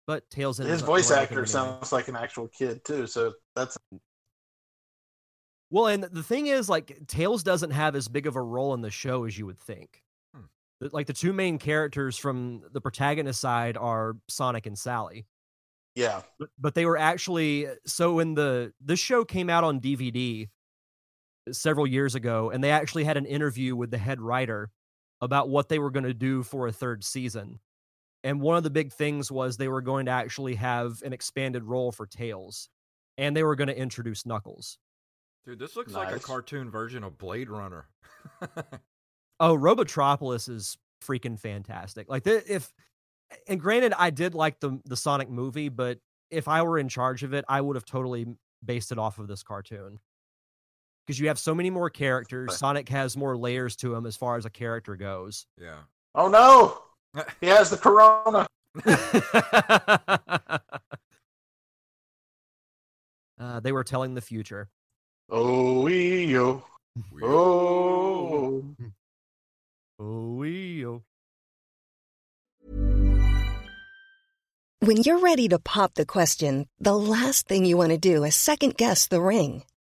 But 0.06 0.30
Tails 0.30 0.60
ends 0.60 0.72
His 0.72 0.82
voice 0.82 1.10
going 1.10 1.22
with 1.22 1.32
him 1.32 1.38
actor 1.40 1.46
sounds 1.46 1.92
like 1.92 2.08
an 2.08 2.16
actual 2.16 2.48
kid 2.48 2.86
too. 2.86 3.08
So 3.08 3.34
that's 3.56 3.78
Well, 5.70 5.88
and 5.88 6.04
the 6.04 6.24
thing 6.24 6.48
is, 6.48 6.70
like 6.70 7.08
Tails 7.08 7.44
doesn't 7.44 7.72
have 7.72 7.96
as 7.96 8.08
big 8.08 8.26
of 8.28 8.38
a 8.38 8.42
role 8.42 8.74
in 8.74 8.82
the 8.82 8.92
show 8.92 9.26
as 9.26 9.38
you 9.38 9.46
would 9.48 9.60
think. 9.60 10.02
Hmm. 10.34 10.44
Like 10.80 11.08
the 11.08 11.14
two 11.14 11.34
main 11.34 11.58
characters 11.58 12.16
from 12.16 12.62
the 12.72 12.80
protagonist 12.80 13.42
side 13.42 13.76
are 13.76 14.16
Sonic 14.30 14.66
and 14.66 14.78
Sally. 14.78 15.26
yeah. 15.96 16.22
but, 16.40 16.50
but 16.58 16.76
they 16.76 16.86
were 16.86 16.98
actually 16.98 17.68
so 17.86 18.14
when 18.14 18.36
the 18.36 18.72
this 18.80 19.00
show 19.00 19.26
came 19.26 19.50
out 19.50 19.66
on 19.66 19.82
DVD 19.82 20.48
several 21.52 21.88
years 21.88 22.16
ago 22.16 22.50
and 22.52 22.64
they 22.64 22.72
actually 22.72 23.04
had 23.04 23.18
an 23.18 23.26
interview 23.26 23.76
with 23.76 23.92
the 23.92 23.98
head 23.98 24.22
writer 24.22 24.70
about 25.22 25.50
what 25.50 25.70
they 25.70 25.80
were 25.80 25.92
going 25.92 26.06
to 26.06 26.14
do 26.14 26.44
for 26.44 26.68
a 26.68 26.72
third 26.72 27.04
season. 27.04 27.60
And 28.24 28.42
one 28.42 28.58
of 28.58 28.64
the 28.64 28.70
big 28.70 28.92
things 28.92 29.32
was 29.32 29.58
they 29.58 29.68
were 29.68 29.82
going 29.82 30.06
to 30.08 30.12
actually 30.12 30.56
have 30.56 31.02
an 31.04 31.14
expanded 31.14 31.64
role 31.64 31.92
for 31.92 32.06
Tails 32.06 32.70
and 33.18 33.36
they 33.36 33.44
were 33.44 33.56
going 33.56 33.70
to 33.70 33.78
introduce 33.78 34.26
Knuckles. 34.26 34.78
Dude, 35.46 35.60
this 35.60 35.76
looks 35.76 35.94
like 35.94 36.14
a 36.14 36.20
cartoon 36.20 36.70
version 36.70 37.04
of 37.04 37.18
Blade 37.18 37.50
Runner. 37.50 37.88
Oh, 39.40 39.56
Robotropolis 39.56 40.50
is 40.50 40.78
freaking 41.04 41.40
fantastic. 41.40 42.10
Like 42.10 42.26
if 42.26 42.74
and 43.48 43.60
granted 43.60 43.94
I 43.98 44.10
did 44.10 44.34
like 44.34 44.60
the 44.60 44.80
the 44.86 44.98
Sonic 44.98 45.30
movie, 45.30 45.70
but 45.70 46.00
if 46.32 46.48
I 46.48 46.64
were 46.64 46.80
in 46.80 46.90
charge 46.90 47.24
of 47.24 47.34
it, 47.34 47.46
I 47.48 47.62
would 47.62 47.76
have 47.76 47.86
totally 47.86 48.26
based 48.66 48.92
it 48.92 48.98
off 48.98 49.20
of 49.20 49.28
this 49.28 49.44
cartoon. 49.44 50.00
Because 51.08 51.20
you 51.22 51.30
have 51.30 51.40
so 51.40 51.56
many 51.56 51.70
more 51.70 51.90
characters, 51.90 52.58
Sonic 52.58 52.90
has 52.90 53.16
more 53.16 53.38
layers 53.38 53.78
to 53.78 53.96
him 53.96 54.06
as 54.06 54.18
far 54.18 54.36
as 54.36 54.46
a 54.46 54.50
character 54.50 54.98
goes. 54.98 55.46
yeah. 55.58 55.80
Oh 56.14 56.28
no, 56.28 56.82
he 57.40 57.48
has 57.48 57.70
the 57.70 57.78
corona. 57.78 58.46
uh, 63.40 63.60
they 63.62 63.72
were 63.72 63.86
telling 63.86 64.16
the 64.16 64.22
future. 64.22 64.68
Oh 65.30 65.88
yo. 65.88 66.64
Oh. 67.24 68.66
Oh, 70.00 70.36
wee, 70.36 70.86
oh. 70.86 71.04
When 74.80 74.98
you're 74.98 75.20
ready 75.20 75.48
to 75.48 75.58
pop 75.58 75.96
the 75.96 76.06
question, 76.06 76.68
the 76.80 76.96
last 76.96 77.48
thing 77.48 77.66
you 77.66 77.78
want 77.78 77.92
to 77.92 77.98
do 77.98 78.24
is 78.24 78.36
second 78.36 78.78
guess 78.78 79.08
the 79.08 79.22
ring. 79.22 79.64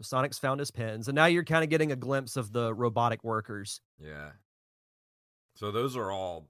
So 0.00 0.16
Sonic's 0.16 0.38
found 0.38 0.60
his 0.60 0.70
pins, 0.70 1.08
and 1.08 1.14
now 1.14 1.26
you're 1.26 1.44
kind 1.44 1.62
of 1.62 1.68
getting 1.68 1.92
a 1.92 1.96
glimpse 1.96 2.38
of 2.38 2.52
the 2.52 2.72
robotic 2.72 3.22
workers. 3.22 3.82
Yeah. 4.02 4.30
So 5.56 5.70
those 5.70 5.94
are 5.94 6.10
all 6.10 6.48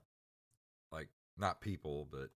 like 0.93 1.09
not 1.37 1.61
people, 1.61 2.07
but 2.13 2.31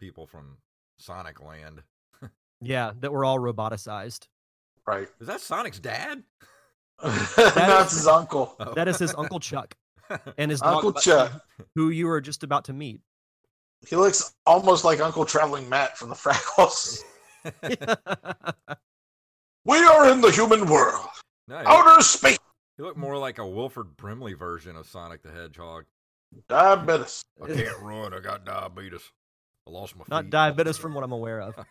people 0.00 0.26
from 0.26 0.56
Sonic 0.98 1.42
Land. 1.42 1.82
Yeah, 2.62 2.92
that 3.00 3.12
were 3.12 3.22
all 3.22 3.38
roboticized. 3.38 4.28
Right. 4.86 5.08
Is 5.20 5.26
that 5.26 5.42
Sonic's 5.42 5.78
dad? 5.78 6.22
That's 7.02 7.92
his 7.92 8.06
uncle. 8.06 8.56
Oh. 8.58 8.72
That 8.72 8.88
is 8.88 8.98
his 8.98 9.14
Uncle 9.14 9.40
Chuck 9.40 9.76
and 10.38 10.50
his 10.50 10.62
Uncle 10.62 10.94
Bugsy, 10.94 11.02
Chuck. 11.02 11.42
who 11.74 11.90
you 11.90 12.06
were 12.06 12.22
just 12.22 12.42
about 12.42 12.64
to 12.64 12.72
meet. 12.72 13.02
He 13.86 13.94
looks 13.94 14.34
almost 14.46 14.86
like 14.86 15.00
Uncle 15.00 15.26
Traveling 15.26 15.68
Matt 15.68 15.98
from 15.98 16.08
the 16.08 16.14
Fraggles. 16.14 17.02
We 19.66 19.78
are 19.78 20.10
in 20.10 20.20
the 20.20 20.30
human 20.30 20.66
world. 20.66 21.06
no, 21.48 21.58
he, 21.58 21.64
Outer 21.66 22.00
space. 22.02 22.38
You 22.78 22.84
look 22.84 22.96
more 22.96 23.18
like 23.18 23.38
a 23.38 23.46
Wilford 23.46 23.96
Brimley 23.96 24.34
version 24.34 24.76
of 24.76 24.86
Sonic 24.86 25.22
the 25.22 25.32
Hedgehog. 25.32 25.84
Diabetes. 26.48 27.24
I 27.42 27.46
can't 27.52 27.78
run. 27.80 28.14
I 28.14 28.20
got 28.20 28.44
diabetes. 28.44 29.00
I 29.66 29.70
lost 29.70 29.96
my 29.96 30.04
Not 30.08 30.24
feet. 30.24 30.30
diabetes 30.30 30.76
from 30.78 30.94
what 30.94 31.04
I'm 31.04 31.12
aware 31.12 31.40
of. 31.40 31.54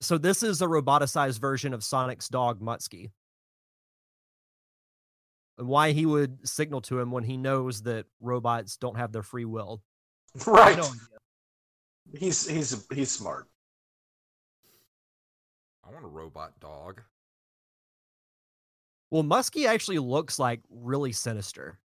So 0.00 0.18
this 0.18 0.42
is 0.42 0.60
a 0.60 0.66
roboticized 0.66 1.38
version 1.38 1.72
of 1.72 1.84
Sonic's 1.84 2.28
dog 2.28 2.60
Muttski. 2.60 3.12
And 5.58 5.68
why 5.68 5.92
he 5.92 6.06
would 6.06 6.48
signal 6.48 6.80
to 6.82 6.98
him 6.98 7.12
when 7.12 7.22
he 7.22 7.36
knows 7.36 7.82
that 7.82 8.06
robots 8.20 8.76
don't 8.76 8.96
have 8.96 9.12
their 9.12 9.22
free 9.22 9.44
will. 9.44 9.80
Right. 10.44 10.76
no. 10.76 10.88
He's 12.18 12.48
he's 12.48 12.84
he's 12.92 13.12
smart. 13.12 13.46
I 15.92 15.94
want 15.94 16.06
a 16.06 16.08
robot 16.08 16.58
dog. 16.58 17.02
Well, 19.10 19.22
Muskie 19.22 19.66
actually 19.66 19.98
looks 19.98 20.38
like 20.38 20.60
really 20.70 21.12
sinister. 21.12 21.78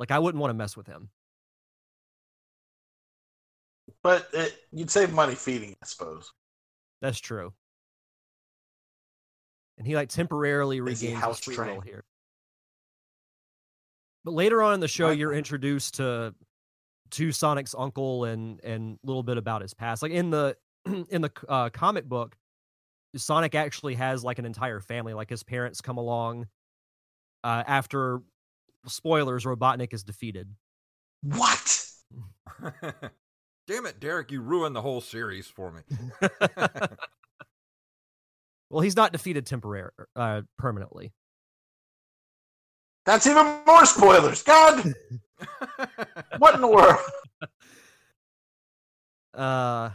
Like 0.00 0.10
I 0.10 0.18
wouldn't 0.18 0.40
want 0.40 0.50
to 0.50 0.54
mess 0.54 0.76
with 0.76 0.88
him. 0.88 1.10
But 4.02 4.28
it, 4.32 4.56
you'd 4.72 4.90
save 4.90 5.12
money 5.12 5.36
feeding, 5.36 5.76
I 5.80 5.86
suppose. 5.86 6.32
That's 7.00 7.20
true. 7.20 7.52
And 9.76 9.86
he 9.86 9.94
like 9.94 10.08
temporarily 10.08 10.78
Is 10.78 11.00
he 11.00 11.06
regains 11.06 11.12
his 11.12 11.14
house 11.20 11.40
free 11.40 11.78
here. 11.84 12.04
But 14.24 14.34
later 14.34 14.60
on 14.60 14.74
in 14.74 14.80
the 14.80 14.88
show, 14.88 15.08
Right. 15.08 15.18
you're 15.18 15.32
introduced 15.32 15.94
to 15.94 16.34
to 17.12 17.30
Sonic's 17.32 17.76
uncle 17.78 18.24
and 18.24 18.60
and 18.64 18.98
a 19.02 19.06
little 19.06 19.22
bit 19.22 19.36
about 19.38 19.62
his 19.62 19.72
past. 19.72 20.02
Like 20.02 20.10
in 20.12 20.30
the 20.30 20.56
in 21.08 21.22
the 21.22 21.30
uh, 21.48 21.70
comic 21.70 22.04
book, 22.08 22.36
Sonic 23.16 23.54
actually 23.54 23.94
has 23.94 24.22
like 24.22 24.38
an 24.38 24.44
entire 24.44 24.80
family. 24.80 25.14
Like 25.14 25.30
his 25.30 25.42
parents 25.42 25.80
come 25.80 25.96
along 25.96 26.46
uh, 27.42 27.64
after 27.66 28.20
spoilers. 28.86 29.44
Robotnik 29.44 29.92
is 29.92 30.04
defeated. 30.04 30.54
What? 31.22 31.84
Damn 33.66 33.86
it, 33.86 34.00
Derek! 34.00 34.30
You 34.30 34.40
ruined 34.40 34.74
the 34.74 34.80
whole 34.80 35.00
series 35.00 35.46
for 35.46 35.70
me. 35.70 35.82
well, 38.70 38.80
he's 38.80 38.96
not 38.96 39.12
defeated 39.12 39.46
temporarily, 39.46 39.92
uh, 40.16 40.42
permanently. 40.56 41.12
That's 43.04 43.26
even 43.26 43.58
more 43.66 43.84
spoilers. 43.84 44.42
God, 44.42 44.94
what 46.38 46.54
in 46.54 46.60
the 46.60 46.68
world? 46.68 46.98
Uh, 49.34 49.90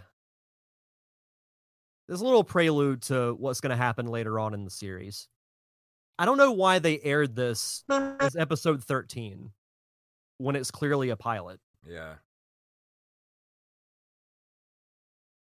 there's 2.07 2.21
a 2.21 2.25
little 2.25 2.43
prelude 2.43 3.01
to 3.03 3.35
what's 3.39 3.61
going 3.61 3.71
to 3.71 3.75
happen 3.75 4.07
later 4.07 4.39
on 4.39 4.53
in 4.53 4.63
the 4.63 4.69
series. 4.69 5.27
I 6.19 6.25
don't 6.25 6.37
know 6.37 6.51
why 6.51 6.79
they 6.79 6.99
aired 6.99 7.35
this 7.35 7.83
as 7.89 8.35
episode 8.35 8.83
13 8.83 9.51
when 10.37 10.55
it's 10.55 10.71
clearly 10.71 11.09
a 11.09 11.15
pilot. 11.15 11.59
yeah. 11.87 12.15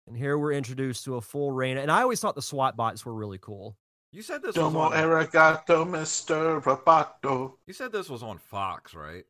And 0.07 0.17
here 0.17 0.39
we're 0.39 0.53
introduced 0.53 1.05
to 1.05 1.17
a 1.17 1.21
full 1.21 1.51
reign. 1.51 1.77
And 1.77 1.91
I 1.91 2.01
always 2.01 2.19
thought 2.19 2.33
the 2.33 2.41
SWAT 2.41 2.75
bots 2.75 3.05
were 3.05 3.13
really 3.13 3.37
cool. 3.37 3.77
You 4.11 4.23
said 4.23 4.41
this 4.41 4.55
was 4.55 4.73
Domo 4.73 4.79
on, 4.79 4.91
arigato, 4.93 5.85
Mr. 5.85 6.63
Roboto. 6.63 7.53
You 7.67 7.73
said 7.73 7.91
this 7.91 8.09
was 8.09 8.23
on 8.23 8.39
Fox, 8.39 8.95
right? 8.95 9.23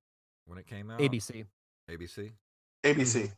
When 0.46 0.58
it 0.58 0.68
came 0.68 0.90
out? 0.90 1.00
ABC. 1.00 1.46
ABC. 1.92 2.32
ABC. 2.86 3.30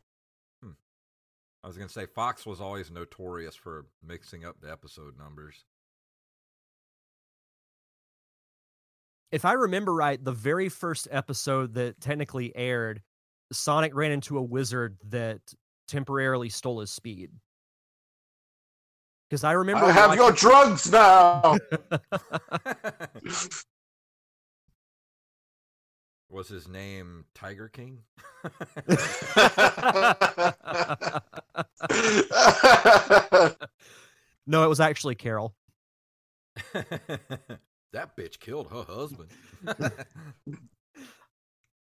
I 1.63 1.67
was 1.67 1.77
going 1.77 1.87
to 1.87 1.93
say 1.93 2.05
Fox 2.07 2.45
was 2.45 2.59
always 2.59 2.89
notorious 2.89 3.55
for 3.55 3.85
mixing 4.05 4.45
up 4.45 4.59
the 4.61 4.71
episode 4.71 5.17
numbers. 5.17 5.65
If 9.31 9.45
I 9.45 9.53
remember 9.53 9.93
right, 9.93 10.21
the 10.21 10.31
very 10.31 10.69
first 10.69 11.07
episode 11.11 11.75
that 11.75 12.01
technically 12.01 12.55
aired, 12.55 13.01
Sonic 13.53 13.95
ran 13.95 14.11
into 14.11 14.37
a 14.37 14.41
wizard 14.41 14.97
that 15.09 15.39
temporarily 15.87 16.49
stole 16.49 16.79
his 16.79 16.91
speed. 16.91 17.29
Because 19.29 19.43
I 19.43 19.53
remember. 19.53 19.85
I 19.85 19.91
have 19.91 20.09
watching- 20.09 20.23
your 20.23 20.31
drugs 20.33 20.91
now. 20.91 21.57
was 26.31 26.47
his 26.47 26.67
name 26.67 27.25
Tiger 27.35 27.67
King? 27.67 28.03
no, 34.47 34.63
it 34.63 34.69
was 34.69 34.79
actually 34.79 35.15
Carol. 35.15 35.53
that 36.73 38.15
bitch 38.17 38.39
killed 38.39 38.71
her 38.71 38.83
husband. 38.83 39.29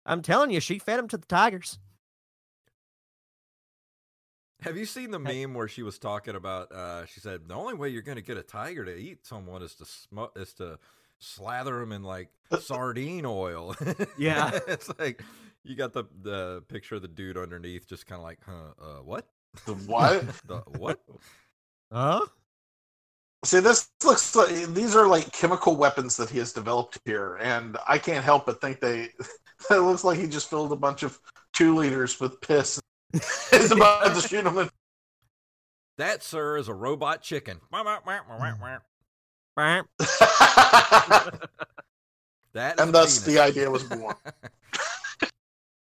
I'm 0.06 0.22
telling 0.22 0.50
you, 0.50 0.60
she 0.60 0.78
fed 0.78 0.98
him 0.98 1.08
to 1.08 1.16
the 1.16 1.26
tigers. 1.26 1.78
Have 4.60 4.76
you 4.76 4.86
seen 4.86 5.10
the 5.10 5.18
meme 5.18 5.54
where 5.54 5.68
she 5.68 5.82
was 5.82 5.98
talking 5.98 6.34
about? 6.34 6.72
Uh, 6.72 7.04
she 7.06 7.20
said 7.20 7.48
the 7.48 7.54
only 7.54 7.74
way 7.74 7.90
you're 7.90 8.02
going 8.02 8.16
to 8.16 8.22
get 8.22 8.38
a 8.38 8.42
tiger 8.42 8.84
to 8.84 8.96
eat 8.96 9.26
someone 9.26 9.62
is 9.62 9.74
to 9.74 9.84
sm- 9.84 10.32
is 10.36 10.54
to 10.54 10.78
slather 11.18 11.78
them 11.80 11.92
in 11.92 12.02
like 12.02 12.28
sardine 12.60 13.26
oil. 13.26 13.74
Yeah. 14.18 14.58
it's 14.68 14.90
like 14.98 15.22
you 15.64 15.74
got 15.76 15.92
the 15.92 16.04
the 16.22 16.62
picture 16.68 16.96
of 16.96 17.02
the 17.02 17.08
dude 17.08 17.36
underneath, 17.36 17.88
just 17.88 18.06
kind 18.06 18.18
of 18.18 18.24
like, 18.24 18.38
huh? 18.44 18.72
Uh, 18.80 19.02
what? 19.02 19.26
The 19.66 19.74
what? 19.86 20.26
The 20.46 20.58
what? 20.78 21.00
Huh? 21.92 22.26
See, 23.44 23.60
this 23.60 23.90
looks 24.02 24.34
like 24.34 24.50
these 24.68 24.96
are 24.96 25.06
like 25.06 25.30
chemical 25.32 25.76
weapons 25.76 26.16
that 26.16 26.30
he 26.30 26.38
has 26.38 26.52
developed 26.52 26.98
here, 27.04 27.36
and 27.36 27.76
I 27.86 27.98
can't 27.98 28.24
help 28.24 28.46
but 28.46 28.60
think 28.60 28.80
they. 28.80 29.10
It 29.70 29.78
looks 29.78 30.04
like 30.04 30.18
he 30.18 30.26
just 30.26 30.50
filled 30.50 30.72
a 30.72 30.76
bunch 30.76 31.02
of 31.02 31.18
two 31.54 31.74
liters 31.74 32.20
with 32.20 32.40
piss. 32.40 32.80
He's 33.50 33.70
about 33.70 34.14
to 34.14 34.20
shoot 34.20 34.44
him. 34.44 34.58
In. 34.58 34.68
That, 35.96 36.22
sir, 36.22 36.56
is 36.56 36.68
a 36.68 36.74
robot 36.74 37.22
chicken. 37.22 37.60
Bam. 39.56 39.84
That 42.54 42.76
is 42.76 42.80
and 42.84 42.94
thus 42.94 43.18
penis. 43.18 43.34
the 43.34 43.42
idea 43.42 43.70
was 43.70 43.82
born. 43.82 44.14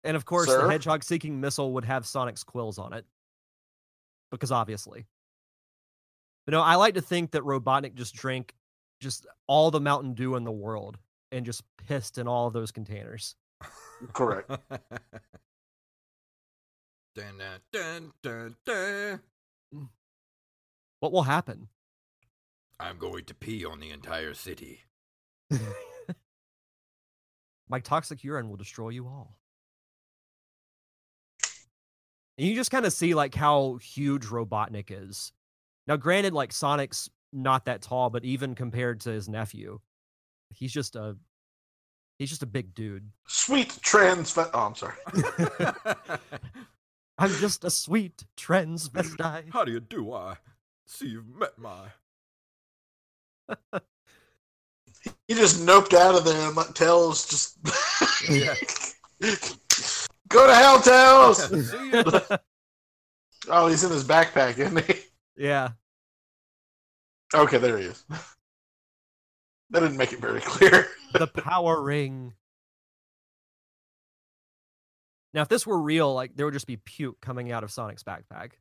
And 0.03 0.17
of 0.17 0.25
course, 0.25 0.47
Sir? 0.47 0.63
the 0.63 0.69
hedgehog 0.71 1.03
seeking 1.03 1.39
missile 1.39 1.73
would 1.73 1.85
have 1.85 2.07
Sonic's 2.07 2.43
quills 2.43 2.79
on 2.79 2.91
it. 2.91 3.05
Because 4.31 4.51
obviously. 4.51 5.05
But 6.45 6.53
no, 6.53 6.61
I 6.61 6.73
like 6.73 6.95
to 6.95 7.01
think 7.01 7.31
that 7.31 7.43
Robotnik 7.43 7.93
just 7.93 8.15
drank 8.15 8.55
just 8.99 9.27
all 9.45 9.69
the 9.69 9.79
Mountain 9.79 10.15
Dew 10.15 10.35
in 10.37 10.43
the 10.43 10.51
world 10.51 10.97
and 11.31 11.45
just 11.45 11.61
pissed 11.87 12.17
in 12.17 12.27
all 12.27 12.47
of 12.47 12.53
those 12.53 12.71
containers. 12.71 13.35
Correct. 14.13 14.49
dun, 17.13 17.37
dun, 17.37 17.59
dun, 17.71 18.11
dun, 18.23 18.55
dun. 18.65 19.19
What 20.99 21.11
will 21.11 21.21
happen? 21.21 21.67
I'm 22.81 22.97
going 22.97 23.25
to 23.25 23.35
pee 23.35 23.63
on 23.63 23.79
the 23.79 23.91
entire 23.91 24.33
city. 24.33 24.81
My 27.69 27.79
toxic 27.79 28.23
urine 28.23 28.49
will 28.49 28.57
destroy 28.57 28.89
you 28.89 29.05
all. 29.07 29.37
And 32.37 32.47
you 32.47 32.55
just 32.55 32.71
kind 32.71 32.85
of 32.85 32.93
see 32.93 33.13
like 33.13 33.35
how 33.35 33.77
huge 33.81 34.25
Robotnik 34.25 34.87
is. 34.89 35.31
Now, 35.87 35.95
granted, 35.95 36.33
like 36.33 36.51
Sonic's 36.51 37.07
not 37.31 37.65
that 37.65 37.83
tall, 37.83 38.09
but 38.09 38.25
even 38.25 38.55
compared 38.55 39.01
to 39.01 39.11
his 39.11 39.29
nephew, 39.29 39.79
he's 40.49 40.73
just 40.73 40.95
a 40.95 41.15
he's 42.17 42.29
just 42.29 42.43
a 42.43 42.47
big 42.47 42.73
dude. 42.73 43.11
Sweet 43.27 43.77
trans. 43.81 44.35
Oh, 44.37 44.49
I'm 44.53 44.75
sorry. 44.75 44.95
I'm 47.19 47.31
just 47.35 47.63
a 47.63 47.69
sweet 47.69 48.23
transvestite. 48.35 49.51
How 49.53 49.63
do 49.65 49.71
you 49.71 49.79
do? 49.79 50.11
I 50.13 50.37
see 50.87 51.09
you've 51.09 51.27
met 51.27 51.59
my. 51.59 51.89
He 55.27 55.33
just 55.33 55.65
noped 55.65 55.93
out 55.93 56.15
of 56.15 56.25
there 56.25 56.49
and 56.49 56.75
Tails 56.75 57.27
just. 57.27 57.57
Yeah. 58.29 58.53
Go 60.29 60.47
to 60.47 60.55
hell, 60.55 60.81
Tails! 60.81 61.51
oh, 63.49 63.67
he's 63.67 63.83
in 63.83 63.91
his 63.91 64.03
backpack, 64.03 64.57
isn't 64.57 64.85
he? 64.85 64.99
yeah. 65.35 65.69
Okay, 67.33 67.57
there 67.57 67.77
he 67.77 67.85
is. 67.85 68.03
That 69.69 69.79
didn't 69.79 69.97
make 69.97 70.13
it 70.13 70.19
very 70.19 70.41
clear. 70.41 70.87
The 71.13 71.27
power 71.27 71.81
ring. 71.81 72.33
Now, 75.33 75.41
if 75.41 75.47
this 75.47 75.65
were 75.65 75.81
real, 75.81 76.13
like 76.13 76.35
there 76.35 76.45
would 76.45 76.53
just 76.53 76.67
be 76.67 76.77
puke 76.77 77.21
coming 77.21 77.51
out 77.51 77.63
of 77.63 77.71
Sonic's 77.71 78.03
backpack. 78.03 78.51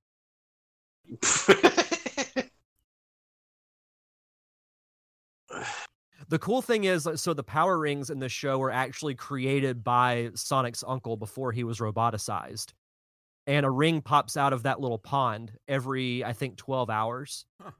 The 6.30 6.38
cool 6.38 6.62
thing 6.62 6.84
is, 6.84 7.08
uh, 7.08 7.16
so 7.16 7.34
the 7.34 7.42
power 7.42 7.76
rings 7.76 8.08
in 8.08 8.20
this 8.20 8.30
show 8.30 8.56
were 8.56 8.70
actually 8.70 9.16
created 9.16 9.82
by 9.82 10.30
Sonic's 10.36 10.84
uncle 10.86 11.16
before 11.16 11.50
he 11.50 11.64
was 11.64 11.80
roboticized. 11.80 12.72
And 13.48 13.66
a 13.66 13.70
ring 13.70 14.00
pops 14.00 14.36
out 14.36 14.52
of 14.52 14.62
that 14.62 14.80
little 14.80 14.98
pond 14.98 15.50
every, 15.66 16.24
I 16.24 16.32
think, 16.32 16.56
12 16.56 16.88
hours. 16.88 17.46
Huh. 17.60 17.72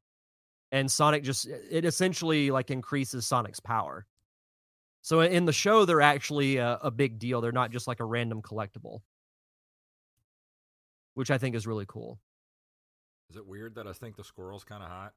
And 0.73 0.91
Sonic 0.91 1.23
just, 1.23 1.47
it 1.47 1.85
essentially 1.85 2.51
like 2.51 2.73
increases 2.73 3.25
Sonic's 3.25 3.61
power. 3.61 4.05
So 5.01 5.21
in 5.21 5.45
the 5.45 5.53
show, 5.53 5.85
they're 5.85 6.01
actually 6.01 6.57
a, 6.57 6.77
a 6.83 6.91
big 6.91 7.21
deal. 7.21 7.41
They're 7.41 7.53
not 7.53 7.71
just 7.71 7.87
like 7.87 8.01
a 8.01 8.05
random 8.05 8.43
collectible, 8.43 8.99
which 11.15 11.31
I 11.31 11.39
think 11.39 11.55
is 11.55 11.69
really 11.69 11.87
cool. 11.87 12.19
Is 13.31 13.37
it 13.37 13.47
weird 13.47 13.77
that 13.77 13.87
I 13.87 13.93
think 13.93 14.17
the 14.17 14.25
squirrel's 14.25 14.65
kind 14.65 14.83
of 14.83 14.91
hot? 14.91 15.13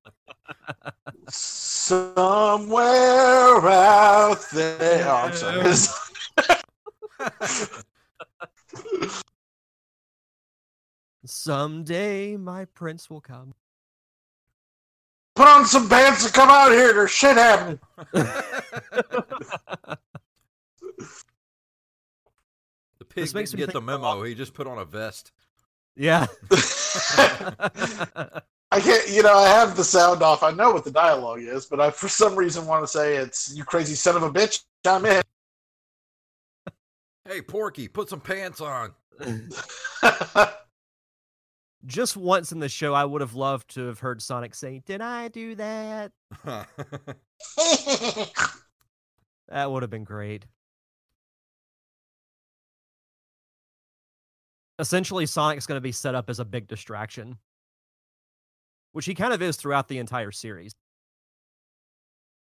Somewhere 1.28 2.86
out 3.68 4.44
there. 4.52 5.08
Oh, 5.08 5.14
I'm 5.14 5.32
sorry. 5.34 5.72
Someday 11.24 12.36
my 12.36 12.66
prince 12.66 13.08
will 13.10 13.20
come. 13.20 13.54
Put 15.34 15.48
on 15.48 15.66
some 15.66 15.88
pants 15.88 16.24
and 16.24 16.32
come 16.32 16.48
out 16.48 16.70
here. 16.72 16.94
There's 16.94 17.10
shit 17.10 17.36
happening. 17.36 17.80
the 18.12 18.24
pig 23.00 23.14
This 23.14 23.34
makes 23.34 23.50
didn't 23.50 23.60
me 23.60 23.66
get 23.66 23.72
the 23.72 23.80
think 23.80 23.90
of 23.90 24.00
memo. 24.00 24.22
He 24.22 24.34
just 24.34 24.54
put 24.54 24.66
on 24.66 24.78
a 24.78 24.84
vest. 24.84 25.32
Yeah. 25.94 26.26
I 28.76 28.80
can't, 28.80 29.08
you 29.08 29.22
know, 29.22 29.32
I 29.38 29.48
have 29.48 29.74
the 29.74 29.84
sound 29.84 30.22
off. 30.22 30.42
I 30.42 30.50
know 30.50 30.70
what 30.70 30.84
the 30.84 30.90
dialogue 30.90 31.40
is, 31.40 31.64
but 31.64 31.80
I, 31.80 31.90
for 31.90 32.08
some 32.08 32.36
reason, 32.36 32.66
want 32.66 32.82
to 32.82 32.88
say 32.88 33.16
it's 33.16 33.56
"you 33.56 33.64
crazy 33.64 33.94
son 33.94 34.16
of 34.16 34.22
a 34.22 34.30
bitch." 34.30 34.62
I'm 34.84 35.06
in. 35.06 35.22
Hey, 37.24 37.40
Porky, 37.40 37.88
put 37.88 38.10
some 38.10 38.20
pants 38.20 38.60
on. 38.60 38.92
Just 41.86 42.18
once 42.18 42.52
in 42.52 42.58
the 42.58 42.68
show, 42.68 42.92
I 42.92 43.04
would 43.04 43.22
have 43.22 43.34
loved 43.34 43.74
to 43.76 43.86
have 43.86 44.00
heard 44.00 44.20
Sonic 44.20 44.54
say, 44.54 44.82
Did 44.84 45.00
I 45.00 45.28
do 45.28 45.54
that? 45.54 46.12
That 49.48 49.70
would 49.70 49.82
have 49.82 49.90
been 49.90 50.04
great. 50.04 50.44
Essentially, 54.78 55.24
Sonic's 55.24 55.66
going 55.66 55.76
to 55.76 55.82
be 55.82 55.92
set 55.92 56.14
up 56.14 56.28
as 56.28 56.40
a 56.40 56.44
big 56.44 56.66
distraction, 56.66 57.38
which 58.96 59.04
he 59.04 59.14
kind 59.14 59.34
of 59.34 59.42
is 59.42 59.58
throughout 59.58 59.88
the 59.88 59.98
entire 59.98 60.32
series. 60.32 60.74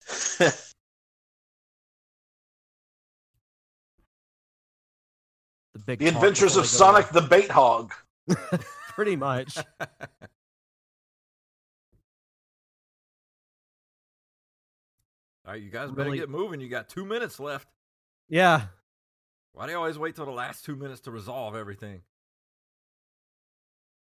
the 0.37 0.53
big 5.85 5.99
the 5.99 6.07
adventures 6.07 6.57
of 6.57 6.65
Sonic 6.65 7.09
away. 7.09 7.21
the 7.21 7.27
Bait 7.29 7.49
Hog. 7.49 7.93
Pretty 8.89 9.15
much. 9.15 9.59
All 9.79 9.85
right, 15.47 15.61
you 15.61 15.69
guys 15.69 15.89
better 15.91 16.09
really... 16.09 16.19
get 16.19 16.29
moving. 16.29 16.59
You 16.59 16.67
got 16.67 16.89
two 16.89 17.05
minutes 17.05 17.39
left. 17.39 17.69
Yeah. 18.27 18.63
Why 19.53 19.67
do 19.67 19.71
you 19.71 19.77
always 19.77 19.97
wait 19.97 20.17
till 20.17 20.25
the 20.25 20.31
last 20.31 20.65
two 20.65 20.75
minutes 20.75 20.99
to 21.01 21.11
resolve 21.11 21.55
everything? 21.55 22.01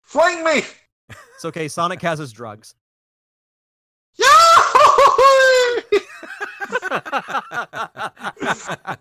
Fling 0.02 0.46
me! 0.46 0.64
It's 1.36 1.46
okay. 1.46 1.68
Sonic 1.68 2.02
has 2.02 2.20
his 2.20 2.32
drugs. 2.32 2.76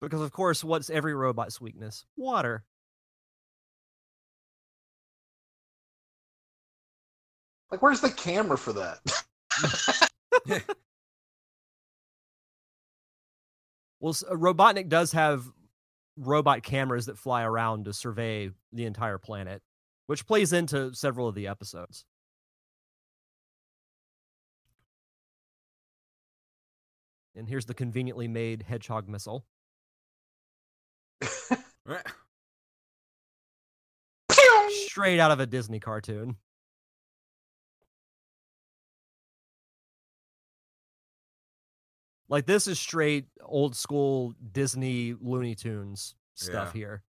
Because 0.00 0.20
of 0.20 0.32
course, 0.32 0.64
what's 0.64 0.90
every 0.90 1.14
robot's 1.14 1.60
weakness? 1.60 2.04
Water. 2.16 2.64
Like, 7.70 7.82
where's 7.82 8.00
the 8.00 8.10
camera 8.10 8.58
for 8.58 8.72
that? 8.72 8.98
Well, 14.02 14.14
Robotnik 14.14 14.88
does 14.88 15.12
have 15.12 15.44
robot 16.16 16.62
cameras 16.62 17.06
that 17.06 17.18
fly 17.18 17.42
around 17.42 17.84
to 17.86 17.92
survey 17.92 18.50
the 18.72 18.84
entire 18.84 19.18
planet, 19.18 19.62
which 20.06 20.26
plays 20.26 20.52
into 20.52 20.94
several 20.94 21.28
of 21.28 21.34
the 21.34 21.48
episodes. 21.48 22.04
And 27.34 27.48
here's 27.48 27.64
the 27.64 27.74
conveniently 27.74 28.28
made 28.28 28.62
hedgehog 28.62 29.08
missile. 29.08 29.44
Eh. 31.88 31.98
Straight 34.86 35.18
out 35.18 35.32
of 35.32 35.40
a 35.40 35.46
Disney 35.46 35.80
cartoon. 35.80 36.36
Like 42.32 42.46
this 42.46 42.66
is 42.66 42.80
straight 42.80 43.26
old 43.42 43.76
school 43.76 44.34
Disney 44.52 45.14
Looney 45.20 45.54
Tunes 45.54 46.14
stuff 46.34 46.68
Yeah. 46.68 46.78
here. 46.78 47.02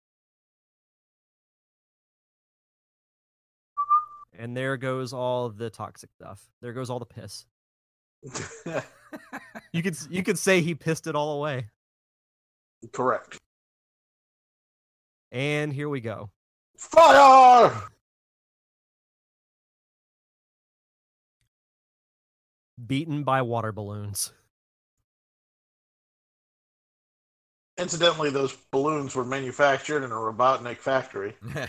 And 4.36 4.56
there 4.56 4.76
goes 4.76 5.12
all 5.12 5.48
the 5.50 5.70
toxic 5.70 6.10
stuff. 6.12 6.50
There 6.60 6.72
goes 6.72 6.90
all 6.90 6.98
the 6.98 7.06
piss. 7.06 7.46
You 9.74 9.82
could 9.82 9.96
you 10.10 10.22
could 10.22 10.38
say 10.38 10.60
he 10.60 10.74
pissed 10.74 11.06
it 11.06 11.14
all 11.14 11.38
away. 11.38 11.68
Correct. 12.92 13.38
And 15.30 15.72
here 15.72 15.88
we 15.88 16.00
go. 16.00 16.30
Fire! 16.78 17.88
Beaten 22.86 23.22
by 23.22 23.40
water 23.42 23.72
balloons. 23.72 24.32
Incidentally, 27.82 28.30
those 28.30 28.56
balloons 28.70 29.14
were 29.14 29.24
manufactured 29.24 30.04
in 30.04 30.10
a 30.10 30.14
Robotnik 30.14 30.78
factory. 30.78 31.34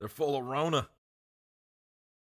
They're 0.00 0.08
full 0.08 0.36
of 0.36 0.44
Rona. 0.44 0.88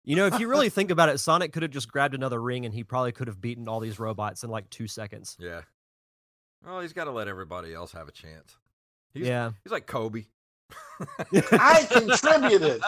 You 0.05 0.17
know, 0.17 0.27
if 0.27 0.41
you 0.41 0.49
really 0.49 0.69
think 0.71 0.91
about 0.91 1.09
it, 1.09 1.19
Sonic 1.19 1.53
could 1.53 1.63
have 1.63 1.71
just 1.71 1.91
grabbed 1.91 2.15
another 2.15 2.43
ring 2.43 2.67
and 2.67 2.75
he 2.75 2.83
probably 2.83 3.13
could 3.13 3.29
have 3.29 3.41
beaten 3.41 3.69
all 3.69 3.81
these 3.81 3.99
robots 3.99 4.43
in 4.43 4.51
like 4.51 4.69
two 4.71 4.89
seconds. 4.89 5.37
Yeah. 5.39 5.63
Well, 6.67 6.81
he's 6.81 6.93
got 6.93 7.05
to 7.05 7.13
let 7.13 7.29
everybody 7.29 7.73
else 7.73 7.93
have 7.93 8.09
a 8.09 8.13
chance. 8.13 8.57
He's, 9.15 9.27
yeah. 9.27 9.53
He's 9.65 9.73
like 9.73 9.87
Kobe. 9.87 10.25
I 11.33 11.87
contributed. 11.91 12.83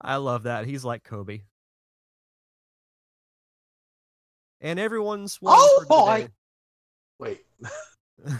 I 0.00 0.16
love 0.16 0.44
that. 0.44 0.66
He's 0.66 0.84
like 0.84 1.04
Kobe. 1.04 1.42
And 4.60 4.78
everyone's 4.78 5.40
won 5.40 5.56
Oh, 5.58 5.84
boy. 5.88 6.28
Wait. 7.18 7.44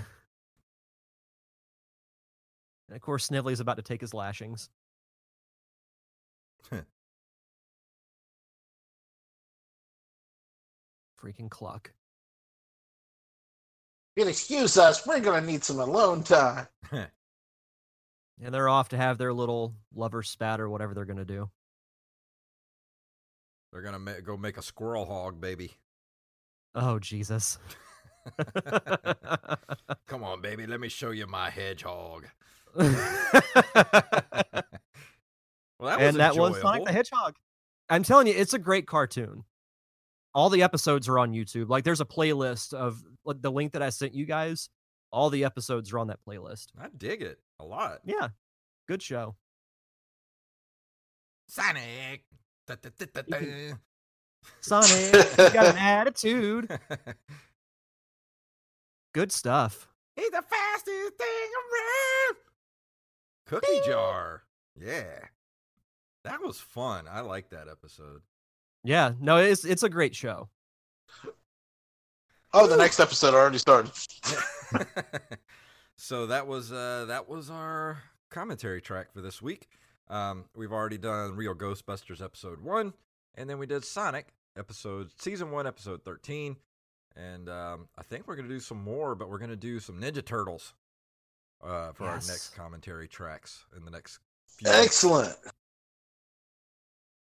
And 2.90 2.96
of 2.96 3.02
course, 3.02 3.24
Snively's 3.24 3.60
about 3.60 3.76
to 3.76 3.82
take 3.82 4.00
his 4.00 4.12
lashings. 4.12 4.68
Freaking 11.22 11.50
cluck. 11.50 11.92
You 14.16 14.24
can 14.24 14.30
excuse 14.30 14.76
us. 14.78 15.06
We're 15.06 15.20
going 15.20 15.40
to 15.44 15.46
need 15.46 15.62
some 15.64 15.78
alone 15.78 16.22
time. 16.22 16.66
And 16.90 18.54
they're 18.54 18.68
off 18.70 18.88
to 18.88 18.96
have 18.96 19.18
their 19.18 19.32
little 19.34 19.74
lover 19.94 20.22
spat 20.22 20.60
or 20.60 20.68
whatever 20.70 20.94
they're 20.94 21.04
going 21.04 21.18
to 21.18 21.24
do. 21.26 21.50
They're 23.70 23.82
going 23.82 23.92
to 23.92 23.98
ma- 23.98 24.20
go 24.24 24.36
make 24.36 24.56
a 24.56 24.62
squirrel 24.62 25.04
hog, 25.04 25.40
baby. 25.40 25.74
Oh, 26.74 26.98
Jesus. 26.98 27.58
Come 30.06 30.22
on, 30.24 30.40
baby. 30.40 30.66
Let 30.66 30.80
me 30.80 30.88
show 30.88 31.10
you 31.10 31.26
my 31.26 31.50
hedgehog. 31.50 32.26
and 32.76 32.94
Well, 35.78 35.96
that 35.96 36.06
was 36.06 36.16
that 36.16 36.36
was 36.36 36.60
Sonic 36.60 36.84
the 36.84 36.92
Hedgehog. 36.92 37.36
I'm 37.88 38.02
telling 38.02 38.26
you, 38.26 38.34
it's 38.34 38.52
a 38.52 38.58
great 38.58 38.86
cartoon. 38.86 39.44
All 40.34 40.50
the 40.50 40.62
episodes 40.62 41.08
are 41.08 41.18
on 41.18 41.32
YouTube. 41.32 41.68
Like, 41.70 41.84
there's 41.84 42.02
a 42.02 42.04
playlist 42.04 42.74
of 42.74 43.02
like, 43.24 43.40
the 43.40 43.50
link 43.50 43.72
that 43.72 43.82
I 43.82 43.88
sent 43.88 44.14
you 44.14 44.26
guys. 44.26 44.68
All 45.10 45.30
the 45.30 45.44
episodes 45.44 45.92
are 45.92 45.98
on 45.98 46.08
that 46.08 46.20
playlist. 46.24 46.66
I 46.78 46.86
dig 46.96 47.22
it 47.22 47.38
a 47.58 47.64
lot. 47.64 48.00
Yeah, 48.04 48.28
good 48.86 49.02
show. 49.02 49.34
Sonic. 51.48 52.24
Da, 52.68 52.76
da, 52.80 53.22
da. 53.28 53.72
Sonic, 54.60 55.12
you 55.38 55.50
got 55.50 55.66
an 55.66 55.78
attitude. 55.78 56.78
Good 59.12 59.32
stuff. 59.32 59.88
He's 60.16 60.30
the 60.30 60.42
fastest 60.42 61.16
thing 61.18 61.50
around. 61.56 62.36
Cookie 63.46 63.80
jar. 63.86 64.42
Yeah. 64.78 65.26
That 66.24 66.42
was 66.42 66.58
fun. 66.60 67.06
I 67.10 67.20
like 67.20 67.50
that 67.50 67.68
episode. 67.68 68.22
Yeah, 68.84 69.12
no, 69.20 69.38
it's 69.38 69.64
it's 69.64 69.82
a 69.82 69.88
great 69.88 70.14
show. 70.14 70.48
Oh, 72.52 72.66
the 72.66 72.76
next 72.76 73.00
episode 73.00 73.34
already 73.34 73.58
started. 73.58 73.92
so 75.96 76.26
that 76.26 76.46
was 76.46 76.72
uh 76.72 77.06
that 77.08 77.28
was 77.28 77.50
our 77.50 78.02
commentary 78.30 78.80
track 78.80 79.12
for 79.12 79.20
this 79.20 79.40
week. 79.40 79.68
Um 80.08 80.44
we've 80.54 80.72
already 80.72 80.98
done 80.98 81.36
Real 81.36 81.54
Ghostbusters 81.54 82.22
episode 82.22 82.60
1 82.60 82.92
and 83.34 83.48
then 83.48 83.58
we 83.58 83.66
did 83.66 83.84
Sonic 83.84 84.28
episode 84.58 85.10
season 85.18 85.50
1 85.50 85.66
episode 85.66 86.04
13 86.04 86.56
and 87.16 87.48
um 87.48 87.88
I 87.98 88.02
think 88.02 88.26
we're 88.26 88.36
going 88.36 88.48
to 88.48 88.54
do 88.54 88.60
some 88.60 88.82
more 88.82 89.14
but 89.14 89.30
we're 89.30 89.38
going 89.38 89.50
to 89.50 89.56
do 89.56 89.80
some 89.80 90.00
Ninja 90.00 90.24
Turtles 90.24 90.74
uh 91.62 91.92
for 91.92 92.04
our 92.06 92.14
next 92.16 92.54
commentary 92.56 93.08
tracks 93.08 93.64
in 93.76 93.84
the 93.84 93.90
next 93.90 94.18
few 94.46 94.68
weeks. 94.68 94.84
Excellent. 94.84 95.36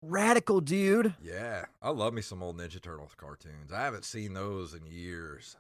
Radical 0.02 0.60
dude. 0.60 1.14
Yeah, 1.22 1.64
I 1.82 1.90
love 1.90 2.12
me 2.12 2.22
some 2.22 2.42
old 2.42 2.58
Ninja 2.58 2.80
Turtles 2.80 3.12
cartoons. 3.16 3.72
I 3.72 3.82
haven't 3.82 4.04
seen 4.04 4.34
those 4.34 4.74
in 4.74 4.86
years. 4.86 5.56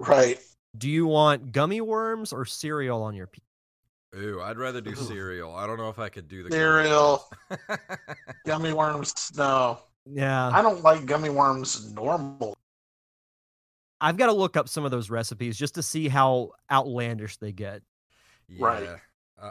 Right. 0.00 0.38
Do 0.76 0.88
you 0.88 1.06
want 1.06 1.52
gummy 1.52 1.80
worms 1.80 2.32
or 2.32 2.44
cereal 2.44 3.02
on 3.02 3.14
your 3.14 3.26
pizza? 3.26 3.47
Ooh, 4.16 4.40
I'd 4.40 4.56
rather 4.56 4.80
do 4.80 4.90
Ooh. 4.90 4.94
cereal. 4.94 5.54
I 5.54 5.66
don't 5.66 5.76
know 5.76 5.90
if 5.90 5.98
I 5.98 6.08
could 6.08 6.28
do 6.28 6.42
the 6.42 6.50
Cereal. 6.50 7.28
gummy 7.48 7.58
worms. 7.68 7.88
Gummy 8.46 8.72
worms. 8.72 9.32
No. 9.36 9.78
Yeah, 10.10 10.48
I 10.48 10.62
don't 10.62 10.82
like 10.82 11.04
gummy 11.04 11.28
worms 11.28 11.92
normal. 11.92 12.56
I've 14.00 14.16
got 14.16 14.26
to 14.26 14.32
look 14.32 14.56
up 14.56 14.68
some 14.68 14.84
of 14.86 14.90
those 14.90 15.10
recipes 15.10 15.58
just 15.58 15.74
to 15.74 15.82
see 15.82 16.08
how 16.08 16.52
outlandish 16.70 17.36
they 17.36 17.52
get. 17.52 17.82
yeah, 18.48 18.64
Right. 18.64 18.88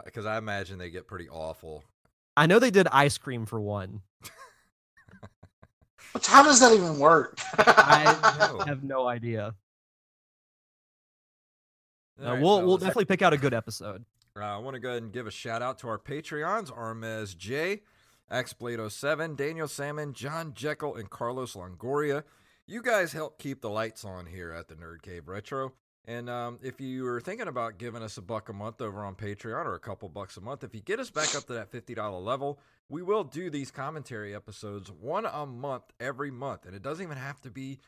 Because 0.04 0.26
I 0.26 0.36
imagine 0.38 0.78
they 0.78 0.90
get 0.90 1.06
pretty 1.06 1.28
awful. 1.28 1.84
I 2.36 2.46
know 2.46 2.58
they 2.58 2.70
did 2.72 2.88
ice 2.88 3.16
cream 3.18 3.46
for 3.46 3.60
one. 3.60 4.00
Which, 6.12 6.26
how 6.26 6.42
does 6.42 6.58
that 6.60 6.72
even 6.72 6.98
work? 6.98 7.38
I 7.58 8.62
have 8.66 8.82
no 8.82 9.06
idea. 9.06 9.54
Uh, 12.20 12.26
All 12.26 12.32
right, 12.32 12.42
we'll 12.42 12.66
we'll 12.66 12.78
definitely 12.78 13.04
pick 13.04 13.22
out 13.22 13.32
a 13.32 13.36
good 13.38 13.54
episode. 13.54 14.04
Uh, 14.42 14.56
I 14.56 14.58
want 14.58 14.74
to 14.74 14.80
go 14.80 14.90
ahead 14.90 15.02
and 15.02 15.12
give 15.12 15.26
a 15.26 15.30
shout 15.30 15.62
out 15.62 15.78
to 15.80 15.88
our 15.88 15.98
Patreons 15.98 16.70
Armez 16.70 17.36
J, 17.36 17.82
Xblade07, 18.30 19.36
Daniel 19.36 19.68
Salmon, 19.68 20.12
John 20.12 20.52
Jekyll, 20.54 20.96
and 20.96 21.10
Carlos 21.10 21.54
Longoria. 21.54 22.24
You 22.66 22.82
guys 22.82 23.12
help 23.12 23.38
keep 23.38 23.60
the 23.60 23.70
lights 23.70 24.04
on 24.04 24.26
here 24.26 24.52
at 24.52 24.68
the 24.68 24.74
Nerd 24.74 25.02
Cave 25.02 25.28
Retro. 25.28 25.72
And 26.04 26.30
um, 26.30 26.58
if 26.62 26.80
you 26.80 27.06
are 27.06 27.20
thinking 27.20 27.48
about 27.48 27.78
giving 27.78 28.02
us 28.02 28.16
a 28.16 28.22
buck 28.22 28.48
a 28.48 28.52
month 28.52 28.80
over 28.80 29.04
on 29.04 29.14
Patreon 29.14 29.66
or 29.66 29.74
a 29.74 29.80
couple 29.80 30.08
bucks 30.08 30.36
a 30.36 30.40
month, 30.40 30.64
if 30.64 30.74
you 30.74 30.80
get 30.80 31.00
us 31.00 31.10
back 31.10 31.34
up 31.34 31.46
to 31.46 31.52
that 31.54 31.70
$50 31.70 32.24
level, 32.24 32.58
we 32.88 33.02
will 33.02 33.24
do 33.24 33.50
these 33.50 33.70
commentary 33.70 34.34
episodes 34.34 34.90
one 34.90 35.26
a 35.26 35.44
month 35.44 35.84
every 36.00 36.30
month. 36.30 36.64
And 36.64 36.74
it 36.74 36.82
doesn't 36.82 37.04
even 37.04 37.18
have 37.18 37.40
to 37.42 37.50
be 37.50 37.78